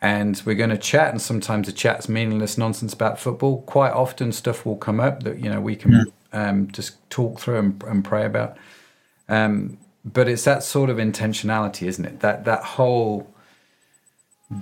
[0.00, 1.10] and we're going to chat.
[1.10, 3.62] And sometimes the chat's meaningless nonsense about football.
[3.62, 7.58] Quite often, stuff will come up that you know we can um, just talk through
[7.58, 8.56] and, and pray about.
[9.28, 12.20] Um, but it's that sort of intentionality, isn't it?
[12.20, 13.32] That that whole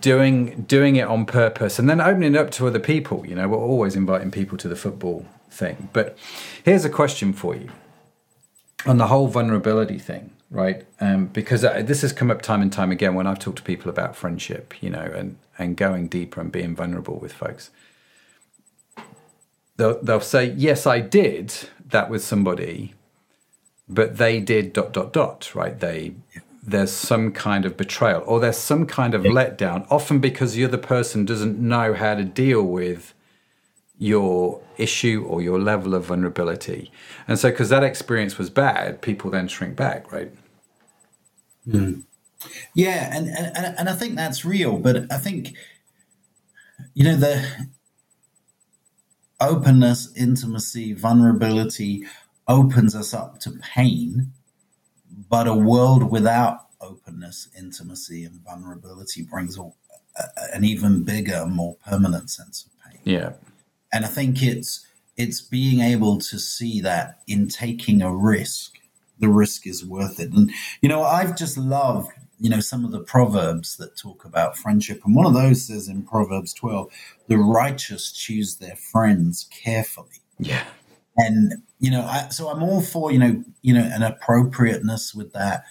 [0.00, 3.26] doing doing it on purpose and then opening it up to other people.
[3.26, 5.88] You know, we're always inviting people to the football thing.
[5.92, 6.16] But
[6.64, 7.70] here's a question for you
[8.86, 10.86] on the whole vulnerability thing, right?
[11.00, 13.62] Um, because uh, this has come up time and time again when I've talked to
[13.64, 17.70] people about friendship, you know, and and going deeper and being vulnerable with folks.
[19.76, 21.52] They'll they'll say, "Yes, I did
[21.86, 22.94] that with somebody."
[23.86, 25.78] But they did dot dot dot, right?
[25.78, 26.14] They
[26.66, 30.78] there's some kind of betrayal or there's some kind of letdown, often because the other
[30.78, 33.12] person doesn't know how to deal with
[33.98, 36.90] your issue or your level of vulnerability.
[37.28, 40.32] And so, because that experience was bad, people then shrink back, right?
[41.70, 42.00] Hmm.
[42.74, 45.54] Yeah, and, and and I think that's real, but I think
[46.92, 47.68] you know the
[49.40, 52.06] openness, intimacy, vulnerability
[52.46, 54.32] opens us up to pain,
[55.28, 61.76] but a world without openness, intimacy, and vulnerability brings a, a, an even bigger, more
[61.86, 63.00] permanent sense of pain.
[63.04, 63.32] Yeah.
[63.92, 68.78] And I think it's it's being able to see that in taking a risk,
[69.18, 70.32] the risk is worth it.
[70.32, 70.50] And
[70.80, 75.00] you know, I've just loved you know some of the proverbs that talk about friendship
[75.04, 76.92] and one of those says in proverbs 12
[77.28, 80.64] the righteous choose their friends carefully Yeah.
[81.16, 85.32] and you know I, so i'm all for you know you know an appropriateness with
[85.32, 85.62] that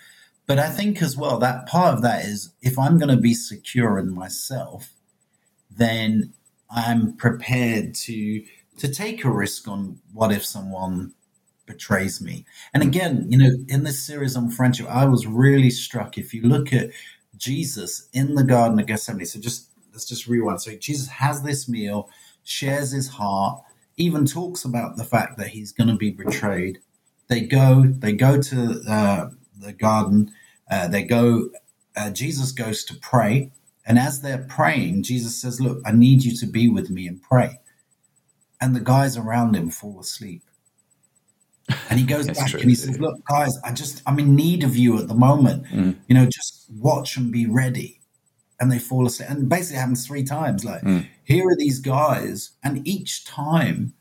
[0.48, 3.34] but i think as well that part of that is if i'm going to be
[3.34, 4.94] secure in myself
[5.70, 6.34] then
[6.72, 8.44] i'm prepared to
[8.78, 11.14] to take a risk on what if someone
[11.66, 16.18] betrays me and again you know in this series on friendship i was really struck
[16.18, 16.90] if you look at
[17.38, 21.70] jesus in the garden of gethsemane so just let's just rewind so jesus has this
[21.70, 22.10] meal
[22.44, 23.64] shares his heart
[23.98, 26.80] even talks about the fact that he's going to be betrayed.
[27.28, 30.32] They go, they go to uh, the garden.
[30.70, 31.50] Uh, they go.
[31.96, 33.52] Uh, Jesus goes to pray,
[33.86, 37.22] and as they're praying, Jesus says, "Look, I need you to be with me and
[37.22, 37.60] pray."
[38.60, 40.44] And the guys around him fall asleep.
[41.90, 42.60] And he goes back true.
[42.60, 45.66] and he says, Look, guys, I just, I'm in need of you at the moment.
[45.68, 45.96] Mm.
[46.08, 48.00] You know, just watch and be ready.
[48.60, 49.30] And they fall asleep.
[49.30, 50.64] And basically happens three times.
[50.64, 51.08] Like, mm.
[51.24, 52.52] here are these guys.
[52.64, 53.94] And each time,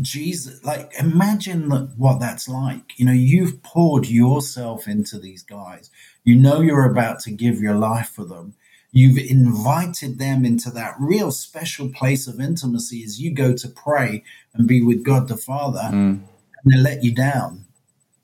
[0.00, 2.98] Jesus, like, imagine what that's like.
[2.98, 5.90] You know, you've poured yourself into these guys.
[6.24, 8.54] You know you're about to give your life for them.
[8.90, 14.24] You've invited them into that real special place of intimacy as you go to pray
[14.54, 15.90] and be with God the Father.
[15.92, 16.22] Mm
[16.66, 17.64] they let you down.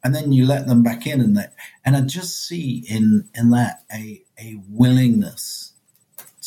[0.04, 3.50] And then you let them back in and that and i just see in in
[3.50, 5.74] that a a willingness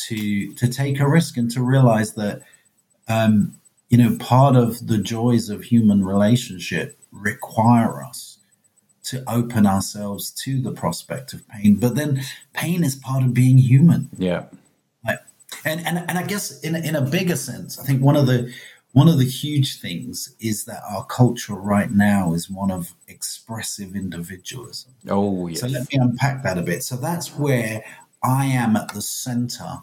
[0.07, 2.41] to to take a risk and to realize that
[3.07, 3.55] um
[3.87, 8.39] you know part of the joys of human relationship require us
[9.03, 11.75] to open ourselves to the prospect of pain.
[11.75, 14.09] But then pain is part of being human.
[14.17, 14.45] Yeah.
[15.63, 18.53] And and, and i guess in, in a bigger sense i think one of the
[18.95, 23.93] one of the huge things is that our culture right now is one of expressive
[23.93, 24.93] individualism.
[25.09, 25.59] Oh, yes.
[25.59, 26.81] So let me unpack that a bit.
[26.81, 27.83] So that's where
[28.23, 29.79] I am at the center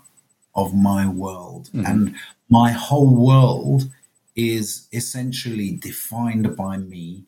[0.54, 1.68] of my world.
[1.74, 1.84] Mm-hmm.
[1.84, 2.14] And
[2.48, 3.90] my whole world
[4.34, 7.24] is essentially defined by me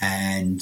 [0.00, 0.60] and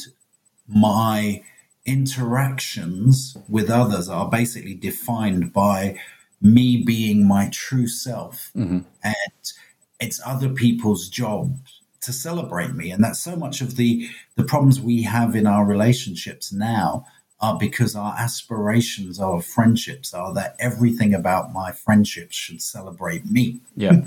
[0.69, 1.43] my
[1.87, 5.99] interactions with others are basically defined by
[6.43, 8.51] me being my true self.
[8.55, 8.81] Mm-hmm.
[9.03, 9.53] And
[10.01, 11.57] it's other people's job
[12.01, 12.91] to celebrate me.
[12.91, 17.07] And that's so much of the the problems we have in our relationships now
[17.41, 23.61] are because our aspirations our friendships are that everything about my friendships should celebrate me.
[23.77, 24.03] Yeah.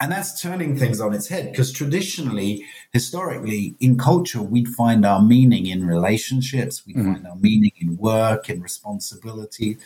[0.00, 5.22] And that's turning things on its head because traditionally historically in culture we'd find our
[5.22, 7.12] meaning in relationships we'd mm-hmm.
[7.12, 9.78] find our meaning in work and responsibility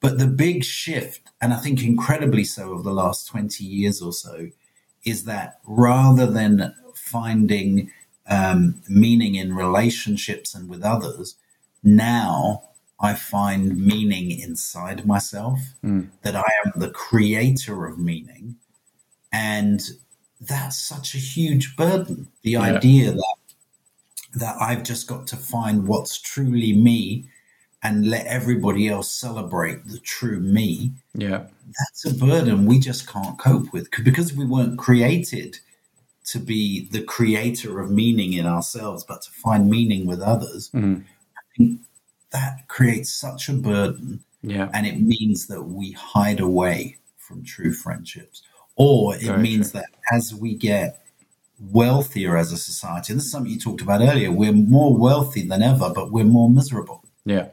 [0.00, 4.12] but the big shift, and I think incredibly so over the last 20 years or
[4.12, 4.48] so,
[5.04, 7.90] is that rather than finding
[8.26, 11.36] um, meaning in relationships and with others,
[11.82, 16.08] now I find meaning inside myself, mm.
[16.22, 18.56] that I am the creator of meaning.
[19.32, 19.80] And
[20.40, 22.28] that's such a huge burden.
[22.42, 22.62] The yeah.
[22.62, 23.36] idea that
[24.34, 27.28] that I've just got to find what's truly me
[27.82, 30.92] and let everybody else celebrate the true me.
[31.14, 31.44] Yeah.
[31.66, 35.58] That's a burden we just can't cope with because we weren't created
[36.26, 40.70] to be the creator of meaning in ourselves, but to find meaning with others.
[40.72, 41.04] Mm.
[41.36, 41.80] I think
[42.32, 44.22] that creates such a burden.
[44.42, 44.68] Yeah.
[44.74, 48.42] And it means that we hide away from true friendships.
[48.76, 49.80] Or it Very means true.
[49.80, 51.04] that as we get
[51.58, 55.46] wealthier as a society, and this is something you talked about earlier, we're more wealthy
[55.46, 57.04] than ever, but we're more miserable.
[57.24, 57.48] Yeah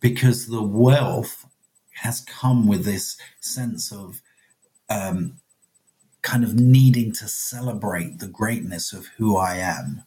[0.00, 1.46] because the wealth
[2.02, 4.20] has come with this sense of
[4.88, 5.34] um,
[6.22, 10.04] kind of needing to celebrate the greatness of who I am.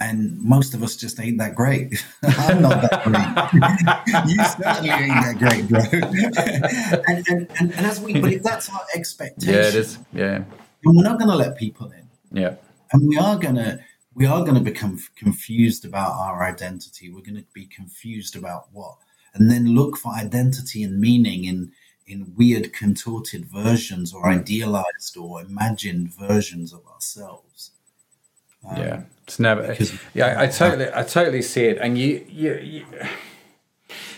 [0.00, 2.04] And most of us just ain't that great.
[2.22, 4.30] I'm not that great.
[4.30, 5.80] you certainly ain't that great, bro.
[7.08, 9.98] and, and, and, and, as we, but if that's our expectation, yeah, it is.
[10.12, 10.44] Yeah,
[10.84, 12.08] And we're not going to let people in.
[12.32, 12.56] Yeah,
[12.92, 13.78] and we are going to
[14.14, 17.10] we are going to become confused about our identity.
[17.10, 18.96] We're going to be confused about what,
[19.34, 21.72] and then look for identity and meaning in
[22.06, 27.70] in weird, contorted versions or idealized or imagined versions of ourselves.
[28.68, 29.66] Um, yeah, it's never.
[29.66, 32.86] Because, yeah, I totally, I totally see it, and you, you, you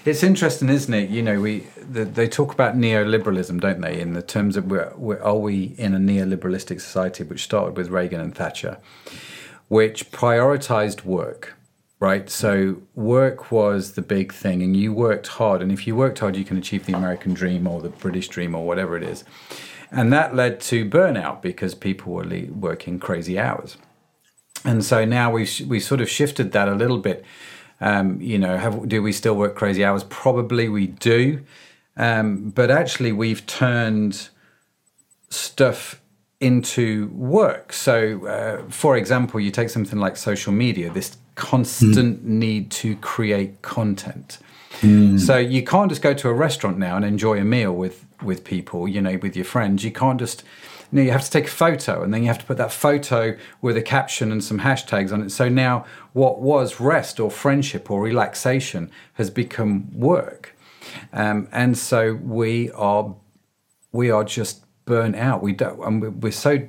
[0.05, 1.11] it's interesting, isn't it?
[1.11, 4.01] You know, we the, they talk about neoliberalism, don't they?
[4.01, 7.89] In the terms of we're, we're, are we in a neoliberalistic society, which started with
[7.89, 8.79] Reagan and Thatcher,
[9.69, 11.55] which prioritized work,
[12.01, 12.29] right?
[12.29, 15.63] So work was the big thing, and you worked hard.
[15.63, 18.55] And if you worked hard, you can achieve the American dream or the British dream
[18.55, 19.25] or whatever it is.
[19.91, 23.77] And that led to burnout because people were working crazy hours.
[24.65, 27.25] And so now we we sort of shifted that a little bit.
[27.81, 30.05] Um, you know, have, do we still work crazy hours?
[30.05, 31.41] Probably we do,
[31.97, 34.29] um, but actually we've turned
[35.29, 36.01] stuff
[36.41, 37.73] into work.
[37.73, 42.25] So, uh, for example, you take something like social media, this constant mm.
[42.25, 44.39] need to create content.
[44.81, 45.19] Mm.
[45.19, 48.45] So you can't just go to a restaurant now and enjoy a meal with with
[48.45, 49.85] people, you know, with your friends.
[49.85, 50.43] You can't just
[50.93, 52.73] you know, you have to take a photo and then you have to put that
[52.73, 55.31] photo with a caption and some hashtags on it.
[55.31, 60.57] So now what was rest or friendship or relaxation has become work.
[61.13, 63.15] Um, and so we are
[63.93, 65.43] we are just burnt out.
[65.43, 66.67] We don't, and we- we're so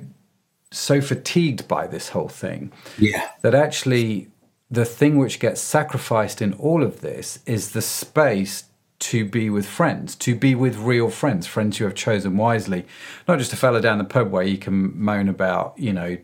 [0.72, 3.28] so fatigued by this whole thing Yeah.
[3.42, 4.28] that actually
[4.68, 8.64] the thing which gets sacrificed in all of this is the space
[8.98, 12.84] to be with friends, to be with real friends, friends you have chosen wisely,
[13.28, 16.16] not just a fella down the pub where you can moan about, you know,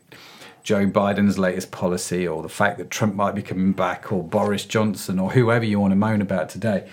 [0.65, 4.65] Joe Biden's latest policy or the fact that Trump might be coming back or Boris
[4.65, 6.89] Johnson or whoever you want to moan about today.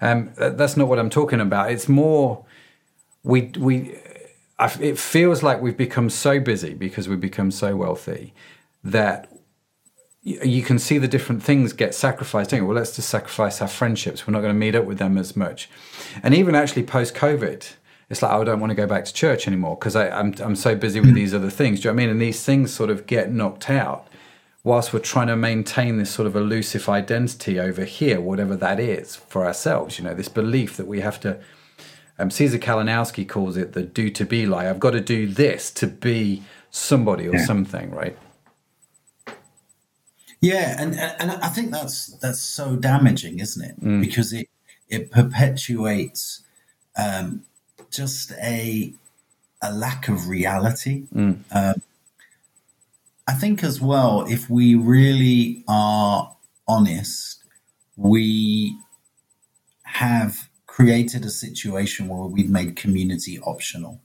[0.00, 1.72] Um, that's not what I'm talking about.
[1.72, 2.44] It's more
[3.24, 3.96] we we
[4.58, 8.32] it feels like we've become so busy because we've become so wealthy
[8.82, 9.30] that
[10.22, 12.50] you can see the different things get sacrificed.
[12.50, 12.66] Don't you?
[12.66, 14.26] Well, let's just sacrifice our friendships.
[14.26, 15.68] We're not going to meet up with them as much.
[16.22, 17.72] And even actually post COVID,
[18.08, 20.56] it's like, oh, I don't want to go back to church anymore because I'm, I'm
[20.56, 21.80] so busy with these other things.
[21.80, 22.10] Do you know what I mean?
[22.10, 24.08] And these things sort of get knocked out
[24.62, 29.16] whilst we're trying to maintain this sort of elusive identity over here, whatever that is
[29.16, 29.98] for ourselves.
[29.98, 31.38] You know, this belief that we have to.
[32.18, 34.68] Um, Caesar Kalinowski calls it the do to be lie.
[34.70, 37.44] I've got to do this to be somebody or Yeah.
[37.44, 38.16] something, right?
[40.40, 43.80] Yeah, and and I think that's that's so damaging, isn't it?
[43.80, 44.00] Mm.
[44.02, 44.48] Because it
[44.88, 46.42] it perpetuates
[46.96, 47.42] um,
[47.90, 48.92] just a
[49.62, 51.04] a lack of reality.
[51.14, 51.38] Mm.
[51.50, 51.82] Um,
[53.26, 56.36] I think as well, if we really are
[56.68, 57.42] honest,
[57.96, 58.76] we
[59.84, 64.00] have created a situation where we've made community optional.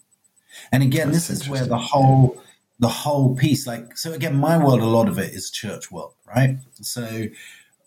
[0.71, 2.39] And again, That's this is where the whole
[2.77, 6.13] the whole piece, like so again, my world, a lot of it is church world,
[6.27, 6.58] right?
[6.82, 7.25] So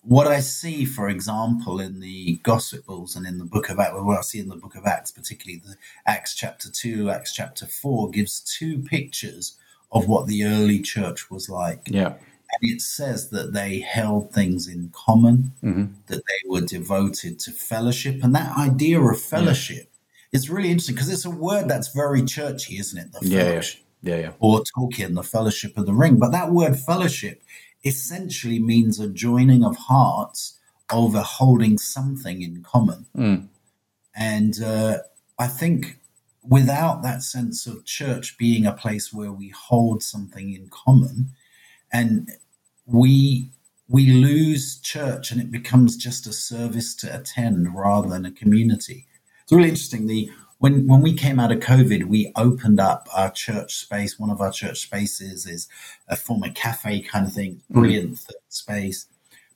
[0.03, 4.19] what I see, for example, in the Gospels and in the Book of Acts, what
[4.19, 8.11] I see in the Book of Acts, particularly the Acts chapter two, Acts chapter four,
[8.11, 9.57] gives two pictures
[9.93, 11.83] of what the early church was like.
[11.87, 12.15] Yeah.
[12.53, 17.51] And it says that they held things in common, hmm that they were devoted to
[17.53, 18.23] fellowship.
[18.23, 19.91] And that idea of fellowship
[20.33, 23.13] is really interesting because it's a word that's very churchy, isn't it?
[23.13, 23.63] The Yeah, yeah.
[24.03, 24.33] Yeah, yeah.
[24.41, 26.19] Or Tolkien, the fellowship of the ring.
[26.19, 27.43] But that word fellowship
[27.85, 30.59] essentially means a joining of hearts
[30.93, 33.07] over holding something in common.
[33.17, 33.47] Mm.
[34.15, 34.99] And uh,
[35.39, 35.99] I think
[36.47, 41.31] without that sense of church being a place where we hold something in common,
[41.93, 42.31] and
[42.93, 43.51] we
[43.89, 49.07] we lose church, and it becomes just a service to attend rather than a community.
[49.43, 50.07] It's really interesting.
[50.07, 54.19] The when when we came out of COVID, we opened up our church space.
[54.19, 55.69] One of our church spaces is
[56.09, 57.81] a former cafe kind of thing, mm-hmm.
[57.81, 59.07] brilliant space,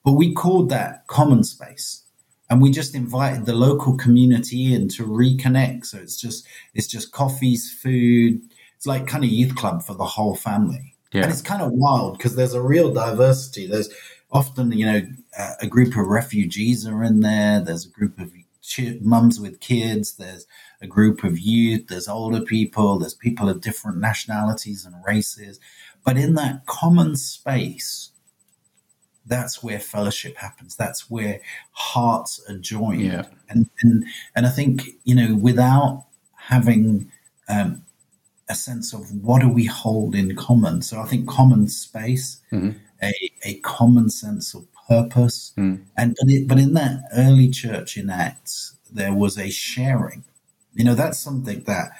[0.05, 2.03] but we called that common space.
[2.49, 5.87] And we just invited the local community in to reconnect.
[5.87, 8.40] So it's just it's just coffees food.
[8.77, 11.22] It's like kind of youth club for the whole family Yeah.
[11.24, 13.88] and it's kind of wild because there's a real diversity there's
[14.31, 15.02] often you know
[15.61, 18.33] a, group of refugees are in there there's a group of
[19.00, 20.46] mums with kids there's
[20.83, 25.61] a group of youth there's older people there's people of different nationalities and races
[26.05, 28.11] but in that common space
[29.24, 31.40] that's where fellowship happens that's where
[31.72, 33.26] hearts are joined Yeah.
[33.48, 36.05] and and and i think you know without
[36.37, 37.11] having
[37.48, 37.83] um,
[38.48, 42.76] a sense of what do we hold in common so i think common space Mhm.
[43.02, 43.12] a,
[43.44, 45.82] a common sense of purpose Mm.
[45.96, 50.22] and but, it, but in that early church in acts there was a sharing
[50.74, 51.90] you know that's something that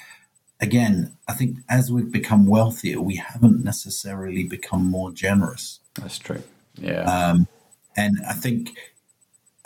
[0.61, 6.43] again i think as we've become wealthier we haven't necessarily become more generous That's true.
[6.79, 7.03] Yeah.
[7.05, 7.49] um,
[7.97, 8.77] and I think,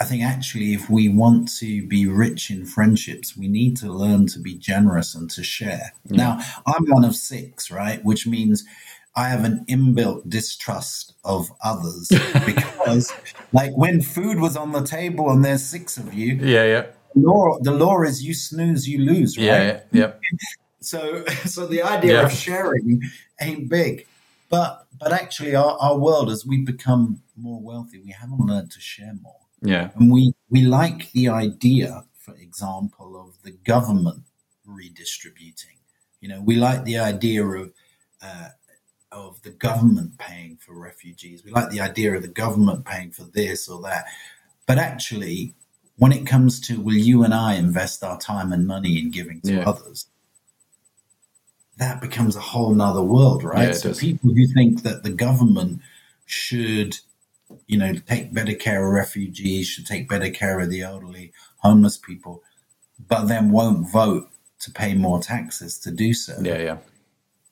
[0.01, 4.27] I think actually, if we want to be rich in friendships, we need to learn
[4.29, 5.93] to be generous and to share.
[6.09, 8.03] Now, I'm one of six, right?
[8.03, 8.65] Which means
[9.15, 12.09] I have an inbuilt distrust of others
[12.47, 13.13] because,
[13.53, 16.87] like, when food was on the table and there's six of you, yeah, yeah.
[17.15, 19.45] law, the law is you snooze, you lose, right?
[19.47, 20.13] Yeah, yeah.
[20.83, 22.25] So, so the idea Yeah.
[22.25, 23.03] of sharing
[23.39, 24.07] ain't big,
[24.49, 28.81] but but actually, our, our world as we become more wealthy, we haven't learned to
[28.81, 29.91] share more, Yeah.
[29.97, 34.23] and we we like the idea, for example, of the government
[34.67, 35.77] redistributing.
[36.21, 37.73] You know, we like the idea of
[38.23, 38.49] uh,
[39.13, 41.45] of the government paying for refugees.
[41.45, 44.07] We like the idea of the government paying for this or that,
[44.67, 45.55] but actually.
[45.97, 49.43] When it comes to will you and I invest our time and money in giving
[49.43, 49.69] to Yeah.
[49.69, 50.07] others,
[51.77, 53.69] that becomes a whole nother world, right?
[53.69, 53.99] Yeah, so does.
[53.99, 55.83] people who think that the government
[56.25, 56.99] should,
[57.67, 61.97] you know, take better care of refugees, should take better care of the elderly, homeless
[61.97, 62.43] people,
[63.09, 64.29] but then won't vote
[64.61, 66.35] to pay more taxes to do so.
[66.43, 66.77] Yeah, yeah.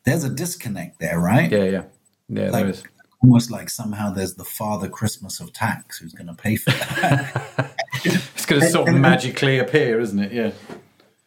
[0.05, 1.51] There's a disconnect there, right?
[1.51, 1.83] Yeah, yeah.
[2.29, 2.83] Yeah, Like- there is.
[3.21, 7.75] Almost like somehow there's the Father Christmas of tax who's going to pay for that.
[8.05, 10.33] It's going to sort of magically appear, isn't it?
[10.33, 10.53] Yeah.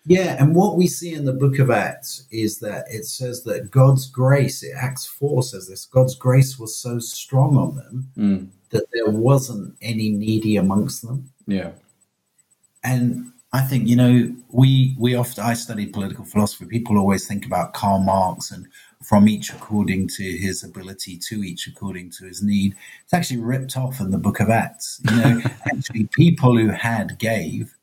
[0.06, 3.70] Yeah, and what we see in the book of Acts is that it says that
[3.70, 8.47] God's grace, Acts 4 says this, God's grace was so strong on them Mm.
[8.72, 11.30] that there wasn't any needy amongst them.
[11.45, 11.72] Yeah.
[12.84, 16.66] And I think, you know, we we often I studied political philosophy.
[16.66, 18.66] People always think about Karl Marx and
[19.04, 22.76] from each according to his ability, to each according to his need.
[23.04, 25.02] It's actually ripped off in the book of Acts.
[25.10, 25.41] You know,
[25.72, 27.76] actually people who had gave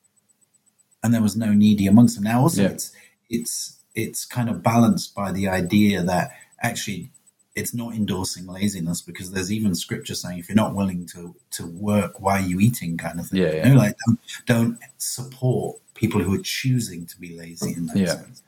[1.03, 2.23] and there was no needy amongst them.
[2.25, 2.69] Now also Yeah.
[2.69, 2.91] it's
[3.29, 6.31] it's it's kind of balanced by the idea that
[6.61, 7.11] actually
[7.55, 11.65] it's not endorsing laziness because there's even scripture saying if you're not willing to to
[11.67, 13.41] work, why are you eating kind of thing.
[13.41, 13.69] Yeah, You yeah.
[13.69, 18.13] know, like don't, don't support people who are choosing to be lazy in that Yeah.
[18.15, 18.41] sense.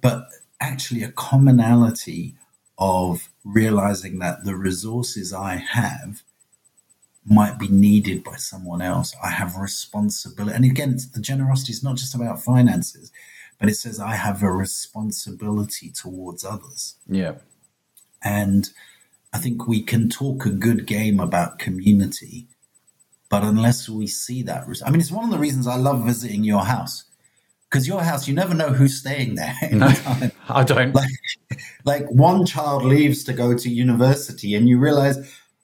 [0.00, 0.28] But
[0.60, 2.34] actually a commonality
[2.78, 6.22] of realizing that the resources I have
[7.24, 9.14] might be needed by someone else.
[9.22, 10.56] I have responsibility.
[10.56, 13.12] And again, the generosity is not just about finances,
[13.58, 16.96] but it says I have a responsibility towards others.
[17.06, 17.34] Yeah.
[18.22, 18.70] And
[19.32, 22.46] I think we can talk a good game about community,
[23.28, 26.42] but unless we see that, I mean, it's one of the reasons I love visiting
[26.42, 27.04] your house
[27.70, 29.56] because your house, you never know who's staying there.
[29.72, 29.92] No,
[30.48, 30.92] I don't.
[30.92, 31.10] like,
[31.84, 35.16] like one child leaves to go to university, and you realize,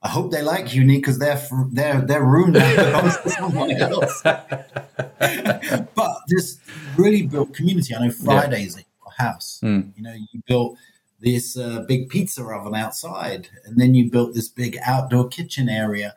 [0.07, 1.37] I hope they like uni because their
[1.73, 4.23] their their room now belongs to someone else.
[4.23, 6.61] but this
[6.97, 7.93] really built community.
[7.93, 9.59] I know Fridays at your house.
[9.65, 9.91] Mm.
[9.97, 10.79] You know, you built
[11.19, 16.15] this uh, big pizza oven outside, and then you built this big outdoor kitchen area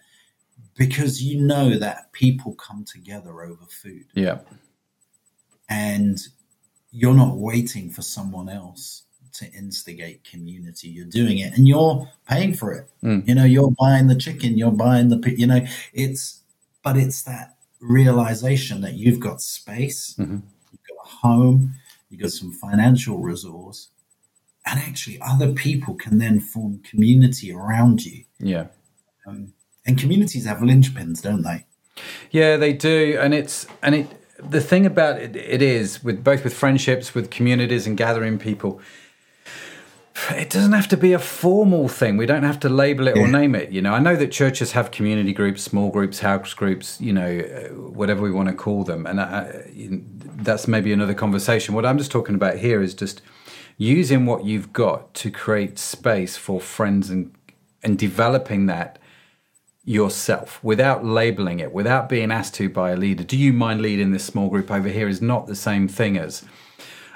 [0.77, 4.37] because you know that people come together over food, Yeah.
[5.67, 6.19] and
[6.91, 9.01] you're not waiting for someone else
[9.33, 10.89] to instigate community.
[10.89, 12.89] You're doing it, and you're paying for it.
[13.03, 13.27] Mm.
[13.27, 16.41] You know, you're buying the chicken, you're buying the, you know, it's,
[16.83, 20.41] but it's that realization that you've got space, Mhm.
[20.71, 21.75] you've got a home,
[22.09, 23.89] you've got some financial resource,
[24.65, 28.25] and actually other people can then form community around you.
[28.39, 28.67] Yeah.
[29.25, 29.53] Um,
[29.85, 31.65] and communities have linchpins, don't they?
[32.31, 34.07] Yeah, they do, and it's and it.
[34.41, 38.79] The thing about it, it is with both with friendships, with communities, and gathering people.
[40.31, 42.17] It doesn't have to be a formal thing.
[42.17, 43.71] We don't have to label it or name it.
[43.71, 46.99] You know, I know that churches have community groups, small groups, house groups.
[46.99, 49.69] You know, uh, whatever we want to call them, and I,
[50.35, 51.75] that's maybe another conversation.
[51.75, 53.21] What I'm just talking about here is just
[53.77, 57.33] using what you've got to create space for friends and
[57.81, 58.99] and developing that
[59.85, 63.23] yourself without labeling it, without being asked to by a leader.
[63.23, 65.07] Do you mind leading this small group over here?
[65.07, 66.43] Is not the same thing as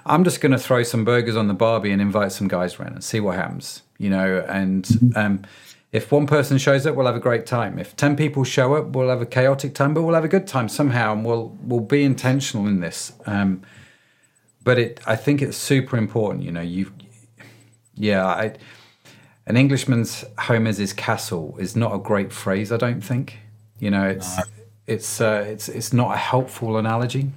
[0.05, 2.93] I'm just going to throw some burgers on the barbie and invite some guys around
[2.93, 3.83] and see what happens.
[3.97, 5.43] You know, and um,
[5.91, 7.79] if one person shows up, we'll have a great time.
[7.79, 10.47] If ten people show up, we'll have a chaotic time, but we'll have a good
[10.47, 13.13] time somehow, and we'll we'll be intentional in this.
[13.25, 13.61] Um,
[14.63, 16.43] but it, I think it's super important.
[16.43, 16.91] You know, you,
[17.95, 18.55] yeah, I
[19.45, 22.71] an Englishman's home is his castle is not a great phrase.
[22.71, 23.39] I don't think.
[23.79, 24.37] You know, it's
[24.87, 27.31] it's uh, it's it's not a helpful analogy.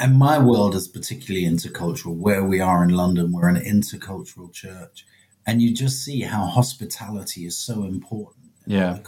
[0.00, 2.14] And my world is particularly intercultural.
[2.16, 5.06] Where we are in London, we're an intercultural church,
[5.46, 8.36] and you just see how hospitality is so important.
[8.66, 8.98] in Yeah.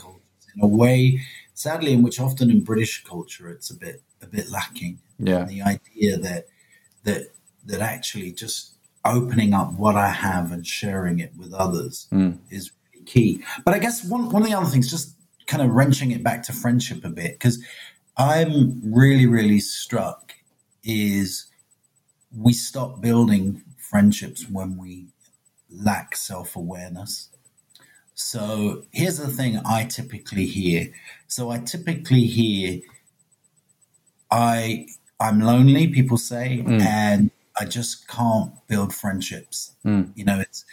[0.54, 1.20] in a way,
[1.54, 4.98] sadly, in which often in British culture it's a bit a bit lacking.
[5.18, 6.46] Yeah, The idea that
[7.04, 7.22] that
[7.66, 8.72] that actually just
[9.04, 12.38] opening up what I have and sharing it with others Mm.
[12.50, 13.42] is really key.
[13.64, 15.14] But I guess one one of the other things, just
[15.46, 17.58] kind of wrenching it back to friendship a bit, because
[18.16, 20.29] I'm really really struck
[20.84, 21.46] is
[22.36, 25.06] we stop building friendships when we
[25.70, 27.28] lack self awareness.
[28.14, 30.92] So here's the thing I typically hear.
[31.26, 32.80] So I typically hear
[34.30, 34.86] I
[35.18, 36.80] I'm lonely, people say, Mm.
[36.80, 39.72] and I just can't build friendships.
[39.84, 40.12] Mm.
[40.14, 40.64] You know, it's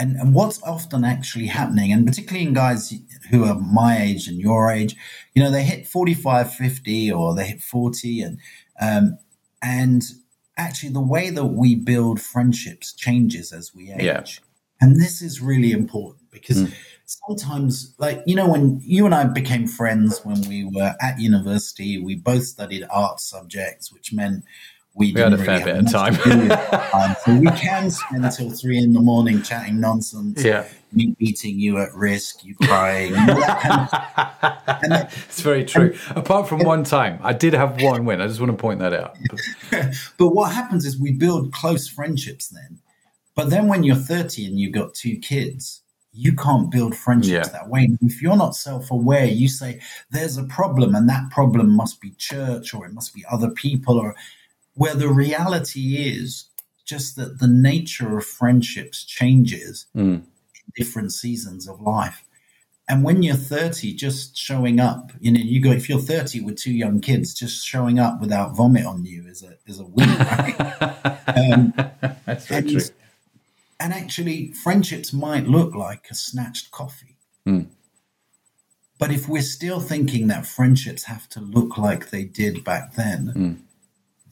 [0.00, 2.94] and, and what's often actually happening, and particularly in guys
[3.30, 4.94] who are my age and your age,
[5.34, 8.38] you know, they hit 45, 50 or they hit 40 and
[8.80, 9.18] um,
[9.62, 10.02] and
[10.56, 14.02] actually the way that we build friendships changes as we age.
[14.02, 14.24] Yeah.
[14.80, 16.72] And this is really important because Mm.
[17.06, 21.98] sometimes, like, you know, when you and I became friends when we were at university,
[21.98, 24.44] we both studied art subjects, which meant
[24.94, 26.14] we, We had a fair bit of time.
[26.14, 27.10] much to do with time.
[27.10, 31.58] Um, so we can spend until three in the morning chatting nonsense, yeah, me beating
[31.60, 33.14] you at risk, you crying.
[33.16, 35.94] and all that kind of- and then- it's very true.
[36.10, 38.20] Apart from one time, I did have one win.
[38.20, 39.16] I just want to point that out.
[40.18, 42.78] but what happens is we build close friendships then.
[43.36, 45.82] But then when you're 30 and you've got two kids,
[46.12, 47.52] you can't build friendships Yeah.
[47.52, 47.84] that way.
[47.84, 49.80] And if you're not self aware, you say
[50.10, 53.96] there's a problem and that problem must be church or it must be other people
[53.98, 54.16] or
[54.78, 56.44] where the reality is
[56.84, 60.00] just that the nature of friendships changes Mm.
[60.22, 60.26] in
[60.76, 62.24] different seasons of life.
[62.90, 66.56] And when you're 30, just showing up, you know, you go, if you're 30 with
[66.56, 70.08] two young kids, just showing up without vomit on you is a, is a win,
[70.32, 70.56] right?
[71.36, 71.74] um,
[72.24, 72.80] That's and, true.
[73.80, 77.16] and actually, friendships might look like a snatched coffee.
[77.46, 77.66] Mm.
[78.98, 83.22] But if we're still thinking that friendships have to look like they did back then,
[83.36, 83.56] Mm.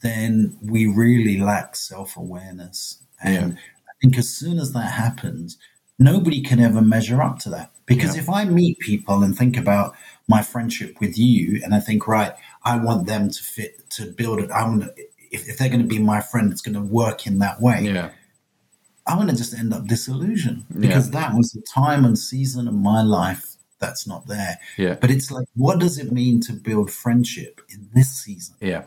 [0.01, 3.01] Then we really lack self awareness.
[3.23, 5.57] And I think as soon as that happens,
[5.97, 7.71] nobody can ever measure up to that.
[7.85, 8.21] Because Yeah.
[8.21, 9.95] if I meet people and think about
[10.27, 12.33] my friendship with you, and I think, right,
[12.63, 14.93] I want them to fit, to build it, I want to,
[15.31, 17.81] if, if they're going to be my friend, it's going to work in that way.
[17.83, 18.09] Yeah.
[19.07, 22.73] I'm going to just end up disillusioned because that was the time and season of
[22.73, 24.59] my life that's not there.
[24.77, 24.95] Yeah.
[24.99, 28.55] But it's like, what does it mean to build friendship in this season?
[28.59, 28.83] Yeah.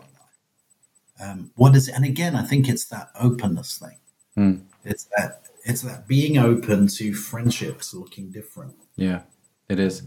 [1.20, 1.94] Um, what is it?
[1.94, 3.96] And again, I think it's that openness thing.
[4.38, 4.62] Mm.
[4.84, 8.74] It's that it's that being open to friendships looking different.
[8.96, 9.22] Yeah,
[9.68, 10.02] it is,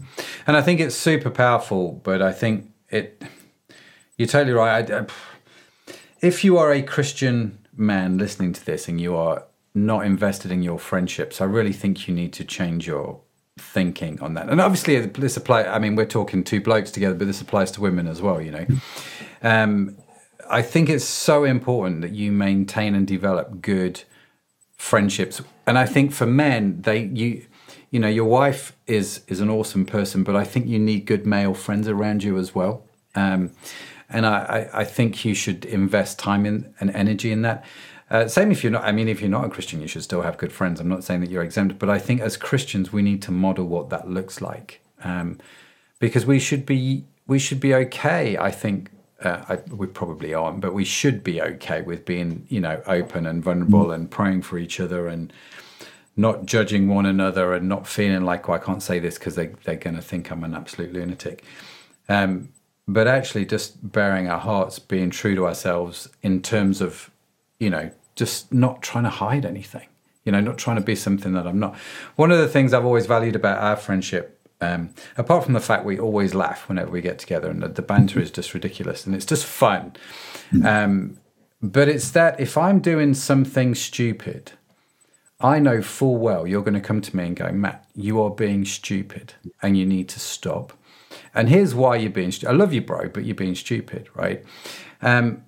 [0.46, 1.92] and I think it's super powerful.
[2.02, 3.22] But I think it,
[4.18, 4.90] you're totally right.
[4.90, 5.06] I, I-
[6.20, 9.44] if you are a Christian man listening to this and you are
[9.74, 13.20] not invested in your friendships, I really think you need to change your
[13.58, 14.48] thinking on that.
[14.48, 15.66] And obviously, this applies.
[15.66, 18.40] I mean, we're talking two blokes together, but this applies to women as well.
[18.40, 18.66] You know,
[19.42, 19.96] um,
[20.48, 24.02] I think it's so important that you maintain and develop good
[24.76, 25.40] friendships.
[25.66, 27.46] And i think for men they you
[27.90, 31.26] you know your wife is is an awesome person but i think you need good
[31.26, 32.84] male friends around you as well.
[33.14, 33.52] Um
[34.08, 37.64] and i i, I think you should invest time in and energy in that.
[38.10, 40.22] Uh, same if you're not i mean if you're not a christian you should still
[40.22, 40.80] have good friends.
[40.80, 43.66] I'm not saying that you're exempt but i think as christians we need to model
[43.66, 44.80] what that looks like.
[45.02, 45.38] Um
[45.98, 48.90] because we should be we should be okay i think
[49.24, 53.26] uh, I, we probably aren't, but we should be okay with being, you know, open
[53.26, 55.32] and vulnerable and praying for each other and
[56.16, 59.76] not judging one another and not feeling like, I can't say this because they, they're
[59.76, 61.44] going to think I'm an absolute lunatic.
[62.08, 62.50] Um,
[62.86, 67.10] but actually, just bearing our hearts, being true to ourselves in terms of,
[67.58, 69.88] you know, just not trying to hide anything,
[70.24, 71.76] you know, not trying to be something that I'm not.
[72.16, 75.84] One of the things I've always valued about our friendship um, apart from the fact
[75.84, 79.14] we always laugh whenever we get together and the, the banter is just ridiculous and
[79.14, 79.94] it's just fun.
[80.64, 81.18] Um,
[81.60, 84.52] but it's that if I'm doing something stupid,
[85.40, 88.30] I know full well you're going to come to me and go, Matt, you are
[88.30, 90.72] being stupid and you need to stop.
[91.34, 92.52] And here's why you're being stupid.
[92.52, 94.44] I love you, bro, but you're being stupid, right?
[95.02, 95.44] Um,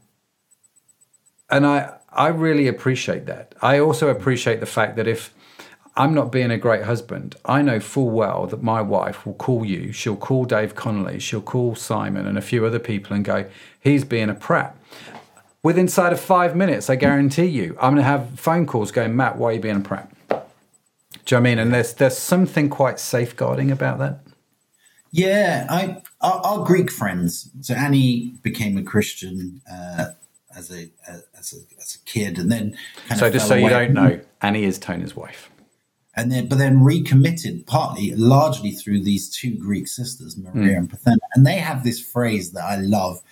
[1.49, 3.55] and I, I really appreciate that.
[3.63, 5.33] I also appreciate the fact that if
[5.97, 9.65] I'm not being a great husband, I know full well that my wife will call
[9.65, 13.47] you, she'll call Dave Connolly, she'll call Simon and a few other people and go,
[13.81, 14.77] he's being a prat.
[15.63, 19.17] Within inside of five minutes, I guarantee you, I'm going to have phone calls going,
[19.17, 20.11] Matt, why are you being a prat?
[20.29, 20.43] Do you know
[21.29, 21.59] what I mean?
[21.59, 24.21] And there's there's something quite safeguarding about that.
[25.11, 27.51] Yeah, I our, our Greek friends.
[27.63, 30.11] So Annie became a Christian uh,
[30.57, 32.77] as a as a as a kid, and then
[33.17, 35.51] So just so you don't know, Annie is Tony's wife.
[36.17, 41.19] And then but then recommitted partly largely through these two greek sisters maria and parthena
[41.35, 43.23] and they have this phrase that i love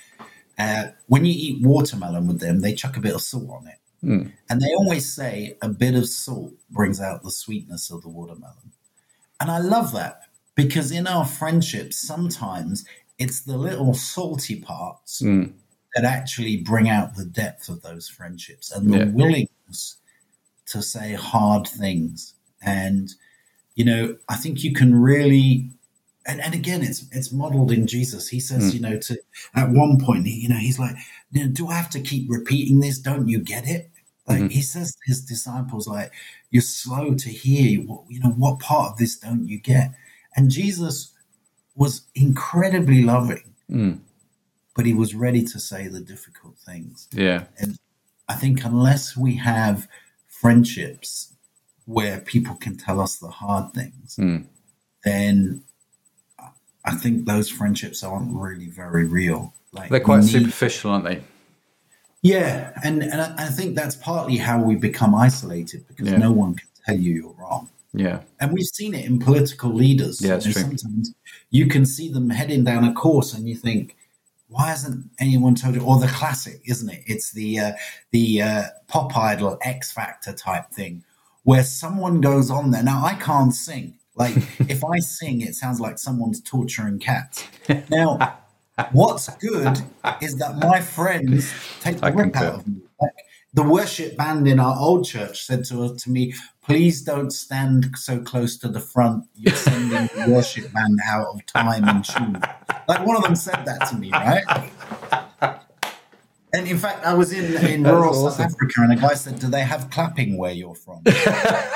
[0.59, 3.79] uh, when you eat watermelon with them they chuck a bit of salt on it
[4.51, 8.71] and they always say a bit of salt brings out the sweetness of the watermelon
[9.41, 10.21] and i love that
[10.55, 12.85] because in our friendships sometimes
[13.19, 15.53] it's the little salty parts Mm.
[15.95, 19.05] that actually bring out the depth of those friendships and the Yeah.
[19.07, 19.97] willingness
[20.67, 22.35] to say hard things.
[22.65, 23.13] And,
[23.75, 25.71] you know, I think you can really,
[26.27, 28.29] and, and again, it's it's modeled in Jesus.
[28.29, 28.75] He says, Mm.
[28.75, 29.19] you know, to
[29.55, 30.97] at one point, you know, he's like,
[31.53, 32.99] do I have to keep repeating this?
[32.99, 33.91] Don't you get it?
[34.27, 34.51] Like Mhm.
[34.53, 36.11] he says to his disciples, like,
[36.51, 37.81] you're slow to hear.
[37.83, 39.93] What, you know, what part of this don't you get?
[40.35, 41.13] And Jesus
[41.77, 43.99] was incredibly loving, Mm.
[44.75, 47.07] but he was ready to say the difficult things.
[47.13, 47.45] Yeah.
[47.59, 47.79] And
[48.29, 49.89] I think unless we have
[50.27, 51.34] friendships
[51.87, 54.45] where people can tell us the hard things, Mm.
[55.05, 55.63] then
[56.85, 59.55] I think those friendships aren't really very real.
[59.73, 61.23] Like They're quite need- superficial, aren't they?
[62.23, 66.17] Yeah, and and I, I think that's partly how we become isolated because Yeah.
[66.19, 67.69] no one can tell you you're wrong.
[67.93, 68.21] Yeah.
[68.41, 70.21] And we've seen it in political leaders.
[70.23, 70.53] Yeah, it's true.
[70.55, 71.15] Sometimes
[71.51, 73.97] you can see them heading down a course, and you think,
[74.49, 77.03] "Why hasn't anyone told you?" Or the classic, isn't it?
[77.07, 77.73] It's the uh,
[78.11, 81.05] the uh, pop idol X Factor type thing,
[81.45, 82.83] where someone goes on there.
[82.83, 83.99] Now I can't sing.
[84.17, 84.37] Like
[84.69, 87.45] if I sing, it sounds like someone's torturing cats.
[87.89, 88.39] Now
[88.93, 89.83] What's good
[90.21, 92.83] is that my friends take the I rip out of me.
[93.01, 93.13] Like
[93.53, 96.35] the worship band in our old church said to to me,
[96.65, 99.27] "Please don't stand so close to the front.
[99.37, 102.43] You're sending the worship band out of time and tune."
[102.89, 104.43] Like one of them said that to me, right?
[106.55, 108.31] And in fact, I was in in rural awesome.
[108.31, 111.03] South Africa, and a guy said, "Do they have clapping where you're from?"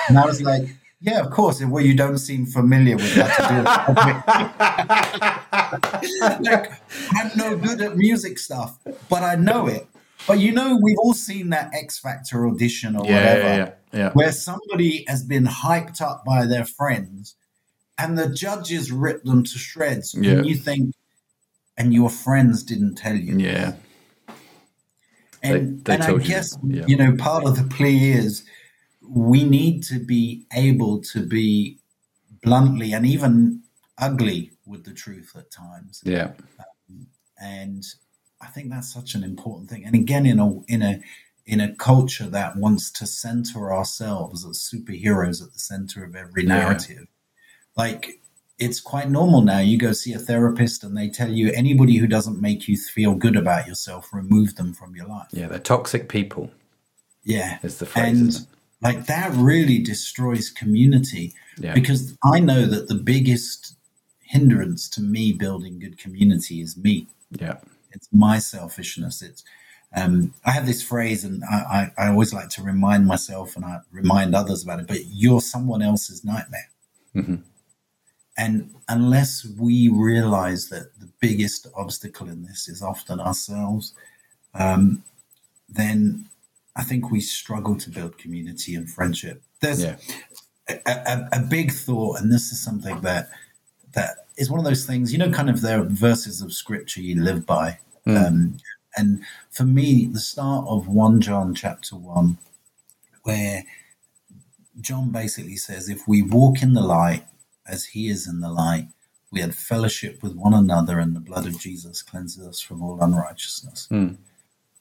[0.09, 0.69] and I was like,
[1.01, 3.39] "Yeah, of course." Well, you don't seem familiar with that.
[6.41, 6.73] like,
[7.13, 9.89] I'm no good at music stuff, but I know it.
[10.29, 14.13] But you know, we've all seen that X Factor audition or Yeah, whatever, yeah, yeah,
[14.13, 17.35] where somebody has been hyped up by their friends,
[17.99, 20.95] and the judges rip them to shreds, and you think,
[21.77, 23.39] and your friends didn't tell you.
[23.39, 23.75] Yeah.
[25.43, 26.85] And, They- they and I told you, guess, yeah.
[26.87, 28.45] you know, part of the plea is
[29.03, 31.79] we need to be able to be
[32.43, 33.63] bluntly and even
[33.99, 36.03] ugly with the truth at times.
[36.05, 36.33] Yeah.
[36.89, 37.07] Um,
[37.41, 37.85] and
[38.41, 39.85] I think that's such an important thing.
[39.85, 41.01] And again, in a in a
[41.47, 46.43] in a culture that wants to center ourselves as superheroes at the center of every
[46.43, 46.49] Yeah.
[46.59, 47.07] narrative,
[47.77, 48.21] like
[48.59, 49.59] it's quite normal now.
[49.59, 53.15] You go see a therapist and they tell you anybody who doesn't make you feel
[53.15, 55.29] good about yourself, remove them from your life.
[55.33, 55.49] Yeah.
[55.49, 56.51] They're toxic people,
[57.25, 57.59] Yeah.
[57.63, 58.21] is the phrase.
[58.37, 58.47] And
[58.83, 61.75] like that really destroys community Yeah.
[61.75, 63.75] because I know that the biggest
[64.23, 67.07] hindrance to me building good community is me.
[67.31, 67.59] Yeah.
[67.93, 69.23] It's my selfishness.
[69.23, 69.43] It's
[69.97, 73.65] um, I have this phrase, and I, I, I always like to remind myself and
[73.65, 74.87] I remind others about it.
[74.87, 76.69] But you're someone else's nightmare,
[77.17, 77.41] Mhm.
[78.39, 83.93] And unless we realize that the biggest obstacle in this is often ourselves,
[84.55, 85.03] um,
[85.69, 86.27] then
[86.77, 89.43] I think we struggle to build community and friendship.
[89.61, 89.97] There's Yeah.
[90.69, 93.29] a, a, a big thought, and this is something that
[93.95, 97.01] that is one of those things, you know, kind of there are verses of scripture
[97.01, 97.79] you live by.
[98.07, 98.27] Mm.
[98.27, 98.57] Um,
[98.97, 102.39] and for me, the start of 1 John chapter 1,
[103.25, 103.65] where
[104.81, 107.25] John basically says, if we walk in the light
[107.69, 108.89] as he is in the light,
[109.31, 113.01] we had fellowship with one another, and the blood of Jesus cleanses us from all
[113.01, 113.89] unrighteousness.
[113.91, 114.17] Mm.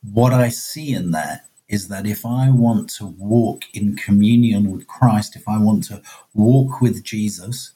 [0.03, 4.87] What I see in that is that if I want to walk in communion with
[4.87, 6.01] Christ, if I want to
[6.33, 7.73] walk with Jesus,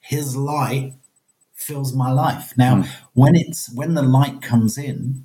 [0.00, 0.92] his light
[1.54, 2.52] fills my life.
[2.56, 2.84] Now,
[3.14, 5.24] when it's when the light comes in,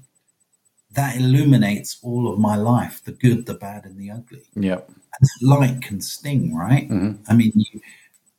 [0.92, 4.44] that illuminates all of my life, the good, the bad, and the ugly.
[4.56, 4.80] Yeah.
[4.88, 6.90] And that light can sting, right?
[6.90, 7.20] Mhm.
[7.28, 7.82] I mean, you,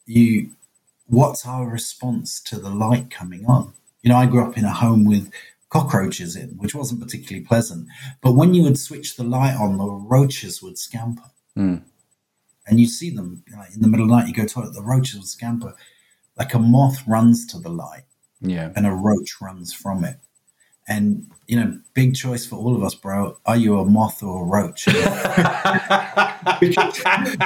[0.07, 0.51] you,
[1.07, 3.73] what's our response to the light coming on?
[4.03, 5.31] You know, I grew up in a home with
[5.69, 7.89] cockroaches in, which wasn't particularly pleasant.
[8.23, 11.31] But when you would switch the light on, the roaches would scamper.
[11.59, 11.83] Mm.
[12.67, 14.53] And you see them like, in the middle of the night, you go to the
[14.55, 15.75] toilet, the roaches would scamper.
[16.37, 18.05] Like a moth runs to the light
[18.41, 18.73] Yeah.
[18.77, 20.19] and a roach runs from it.
[20.89, 23.37] And, you know, big choice for all of us, bro.
[23.45, 24.84] Are you a moth or a roach?
[26.61, 26.99] because,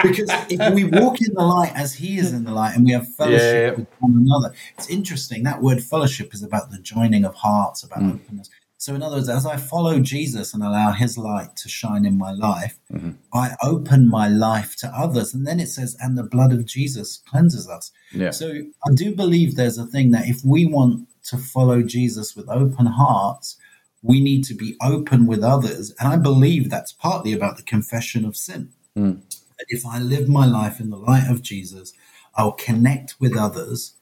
[0.03, 2.93] because if we walk in the light as he is in the light and we
[2.93, 3.71] have fellowship Yeah, yeah.
[3.73, 5.43] with one another, it's interesting.
[5.45, 8.15] That word fellowship is about the joining of hearts, about Mm.
[8.15, 8.51] openness.
[8.77, 12.17] So, in other words, as I follow Jesus and allow his light to shine in
[12.17, 13.17] my life, Mhm.
[13.35, 15.35] I open my life to others.
[15.35, 17.91] And then it says, and the blood of Jesus cleanses us.
[18.11, 18.31] Yeah.
[18.31, 18.51] So
[18.87, 22.87] I do believe there's a thing that if we want to follow Jesus with open
[22.87, 23.57] hearts,
[24.03, 25.93] we need to be open with others.
[25.99, 28.71] And I believe that's partly about the confession of sin.
[28.97, 29.21] Mm.
[29.59, 31.93] That if I live my life in the light of Jesus,
[32.35, 33.95] I'll connect with others.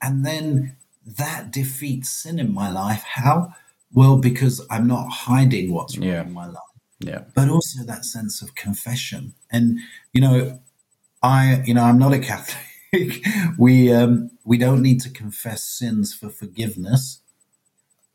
[0.00, 0.76] And then
[1.06, 3.02] that defeats sin in my life.
[3.04, 3.54] How?
[3.92, 6.22] Well, because I'm not hiding what's wrong Yeah.
[6.22, 6.62] in my life
[7.00, 7.24] Yeah.
[7.34, 9.34] but also that sense of confession.
[9.50, 9.78] And
[10.12, 10.60] you know,
[11.22, 12.62] I you know I'm not a Catholic.
[13.58, 17.20] we um, we don't need to confess sins for forgiveness,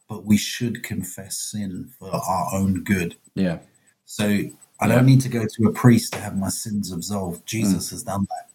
[0.07, 3.15] but we should confess sin for our own good.
[3.35, 3.59] Yeah.
[4.05, 4.43] So
[4.79, 7.45] I don't need to go to a priest to have my sins absolved.
[7.45, 8.49] Jesus has done that.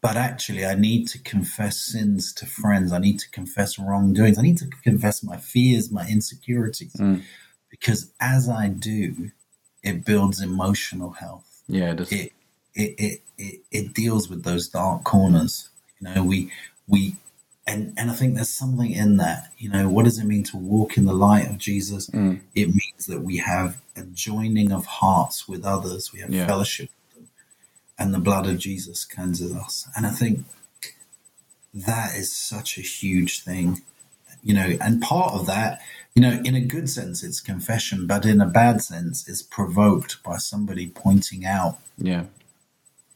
[0.00, 2.92] But actually, I need to confess sins to friends.
[2.92, 4.38] I need to confess wrongdoings.
[4.38, 6.92] I need to confess my fears, my insecurities.
[6.92, 7.22] Mm.
[7.70, 9.30] Because as I do,
[9.82, 11.62] it builds emotional health.
[11.68, 11.92] Yeah.
[11.92, 12.12] It is.
[12.12, 12.32] It,
[12.74, 15.68] it, it, it, it deals with those dark corners.
[16.00, 16.50] You know, we,
[16.86, 17.16] we,
[17.66, 19.52] and, and I think there's something in that.
[19.58, 22.10] You know, what does it mean to walk in the light of Jesus?
[22.10, 22.40] Mm.
[22.54, 26.12] It means that we have a joining of hearts with others.
[26.12, 26.46] We have Yeah.
[26.46, 27.28] fellowship with them,
[27.98, 29.88] and the blood of Jesus cleanses us.
[29.96, 30.44] And I think
[31.72, 33.82] that is such a huge thing,
[34.42, 34.76] you know.
[34.80, 35.80] And part of that,
[36.14, 40.22] you know, in a good sense, it's confession, but in a bad sense, it's provoked
[40.22, 42.24] by somebody pointing out Yeah.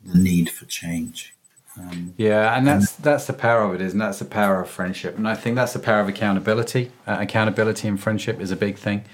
[0.05, 1.35] The need for change.
[1.79, 4.05] Um, Yeah, and that's that's the power of it, isn't it?
[4.05, 6.91] That's the power of friendship, and I think that's the power of accountability.
[7.07, 9.05] Uh, accountability in friendship is a big thing.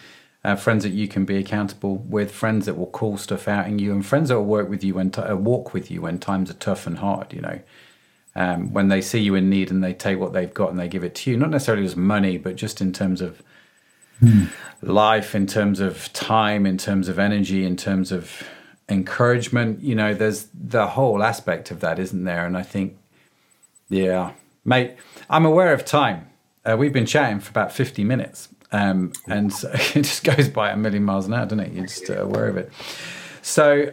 [0.45, 3.79] Uh, friends that you can be accountable with, friends that will call stuff out in
[3.79, 6.19] you, and friends that will work with you when t- uh, walk with you when
[6.19, 7.33] times are tough and hard.
[7.33, 7.61] You know,
[8.37, 10.89] um, when they see you in need and they take what they've got and they
[10.89, 13.43] give it to you, not necessarily as money, but just in terms of
[14.83, 18.43] life, in terms of time, in terms of energy, in terms of
[18.89, 19.83] encouragement.
[19.83, 22.47] You know, there's the whole aspect of that, isn't there?
[22.47, 22.97] And I think,
[23.89, 24.33] yeah,
[24.65, 24.97] mate,
[25.29, 26.29] I'm aware of time.
[26.65, 28.49] Uh, we've been chatting for about 50 minutes.
[28.73, 31.73] Um, and so it just goes by a million miles an hour, doesn't it?
[31.73, 32.73] You're just uh, aware of it.
[33.43, 33.93] So,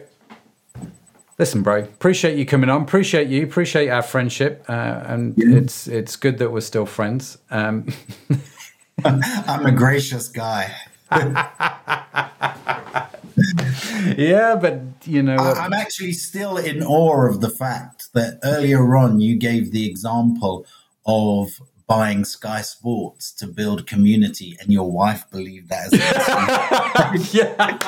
[1.38, 2.82] listen, bro, appreciate you coming on.
[2.82, 3.44] Appreciate you.
[3.44, 4.64] Appreciate our friendship.
[4.68, 7.38] Uh, and it's it's good that we're still friends.
[7.50, 7.88] Um,
[9.04, 10.74] I'm a gracious guy.
[14.18, 15.36] yeah, but you know.
[15.36, 19.88] I- I'm actually still in awe of the fact that earlier on you gave the
[19.88, 20.66] example
[21.06, 25.92] of buying Sky Sports to build community, and your wife believed that.
[25.92, 27.78] As yeah.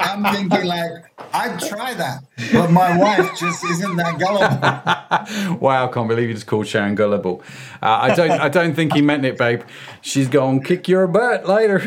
[0.00, 0.90] I'm thinking like
[1.32, 5.58] I'd try that, but my wife just isn't that gullible.
[5.60, 7.42] Wow, I can't believe you just called Sharon gullible.
[7.82, 8.30] Uh, I don't.
[8.30, 9.62] I don't think he meant it, babe.
[10.00, 11.80] She's to kick your butt later.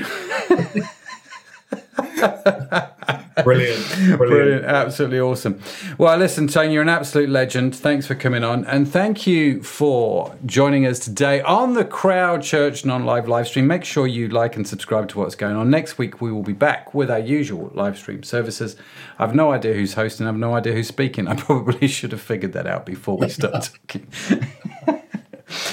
[3.44, 5.60] Brilliant, Brilliant, absolutely awesome.
[5.98, 7.76] Well, listen, Tony, you're an absolute legend.
[7.76, 12.86] Thanks for coming on, and thank you for joining us today on the Crowd Church
[12.86, 13.68] non-live live stream.
[13.68, 15.70] Make sure you like and subscribe to what's going on.
[15.70, 18.76] Next week we will be back with our usual live stream services.
[19.20, 20.28] I've no idea who's hosting.
[20.28, 21.28] I've no idea who's speaking.
[21.28, 24.08] I probably should have figured that out before we start talking.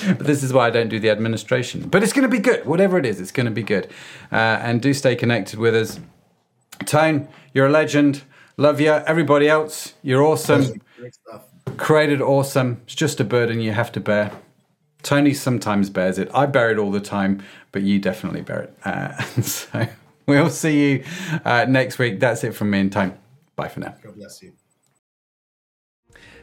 [0.07, 1.89] But this is why I don't do the administration.
[1.89, 2.67] But it's going to be good.
[2.67, 3.87] Whatever it is, it's going to be good.
[4.31, 6.01] Uh, and do stay connected with us.
[6.87, 8.23] Tone, you're a legend.
[8.57, 8.91] Love you.
[8.91, 10.81] Everybody else, you're awesome.
[11.77, 12.81] Created awesome.
[12.85, 14.33] It's just a burden you have to bear.
[15.03, 16.31] Tony sometimes bears it.
[16.35, 17.43] I bear it all the time,
[17.73, 18.77] but you definitely bear it.
[18.85, 19.87] Uh, so
[20.27, 21.05] we'll see you
[21.45, 22.21] uh, next week.
[22.21, 23.17] That's it from me and Tone.
[23.57, 23.95] Bye for now.
[24.03, 24.53] God bless you.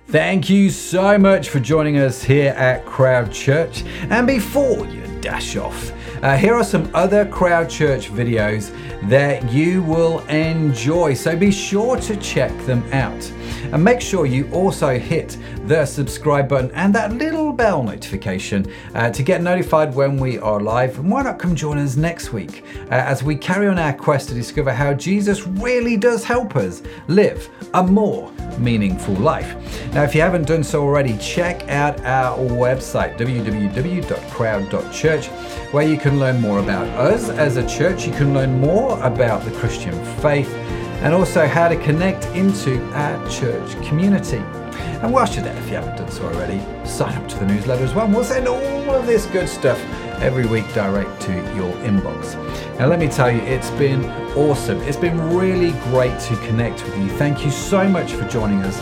[0.09, 3.83] Thank you so much for joining us here at Crowd Church.
[4.09, 5.91] And before you dash off,
[6.23, 8.71] uh, here are some other Crowd Church videos
[9.09, 11.13] that you will enjoy.
[11.13, 13.21] So be sure to check them out.
[13.71, 18.65] And make sure you also hit the subscribe button and that little bell notification
[18.95, 20.99] uh, to get notified when we are live.
[20.99, 24.29] And why not come join us next week uh, as we carry on our quest
[24.29, 29.55] to discover how Jesus really does help us live a more meaningful life.
[29.93, 35.27] Now, if you haven't done so already, check out our website, www.crowd.church,
[35.73, 38.07] where you can learn more about us as a church.
[38.07, 40.51] You can learn more about the Christian faith
[41.03, 44.43] and also how to connect into our church community.
[45.01, 47.83] And whilst you're there, if you haven't done so already, sign up to the newsletter
[47.83, 48.07] as well.
[48.07, 49.79] We'll send all of this good stuff
[50.19, 52.33] every week direct to your inbox.
[52.79, 54.81] Now, let me tell you, it's been awesome.
[54.81, 57.09] It's been really great to connect with you.
[57.09, 58.77] Thank you so much for joining us.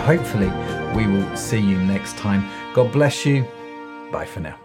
[0.00, 0.50] Hopefully,
[0.96, 2.48] we will see you next time.
[2.74, 3.46] God bless you.
[4.10, 4.61] Bye for now.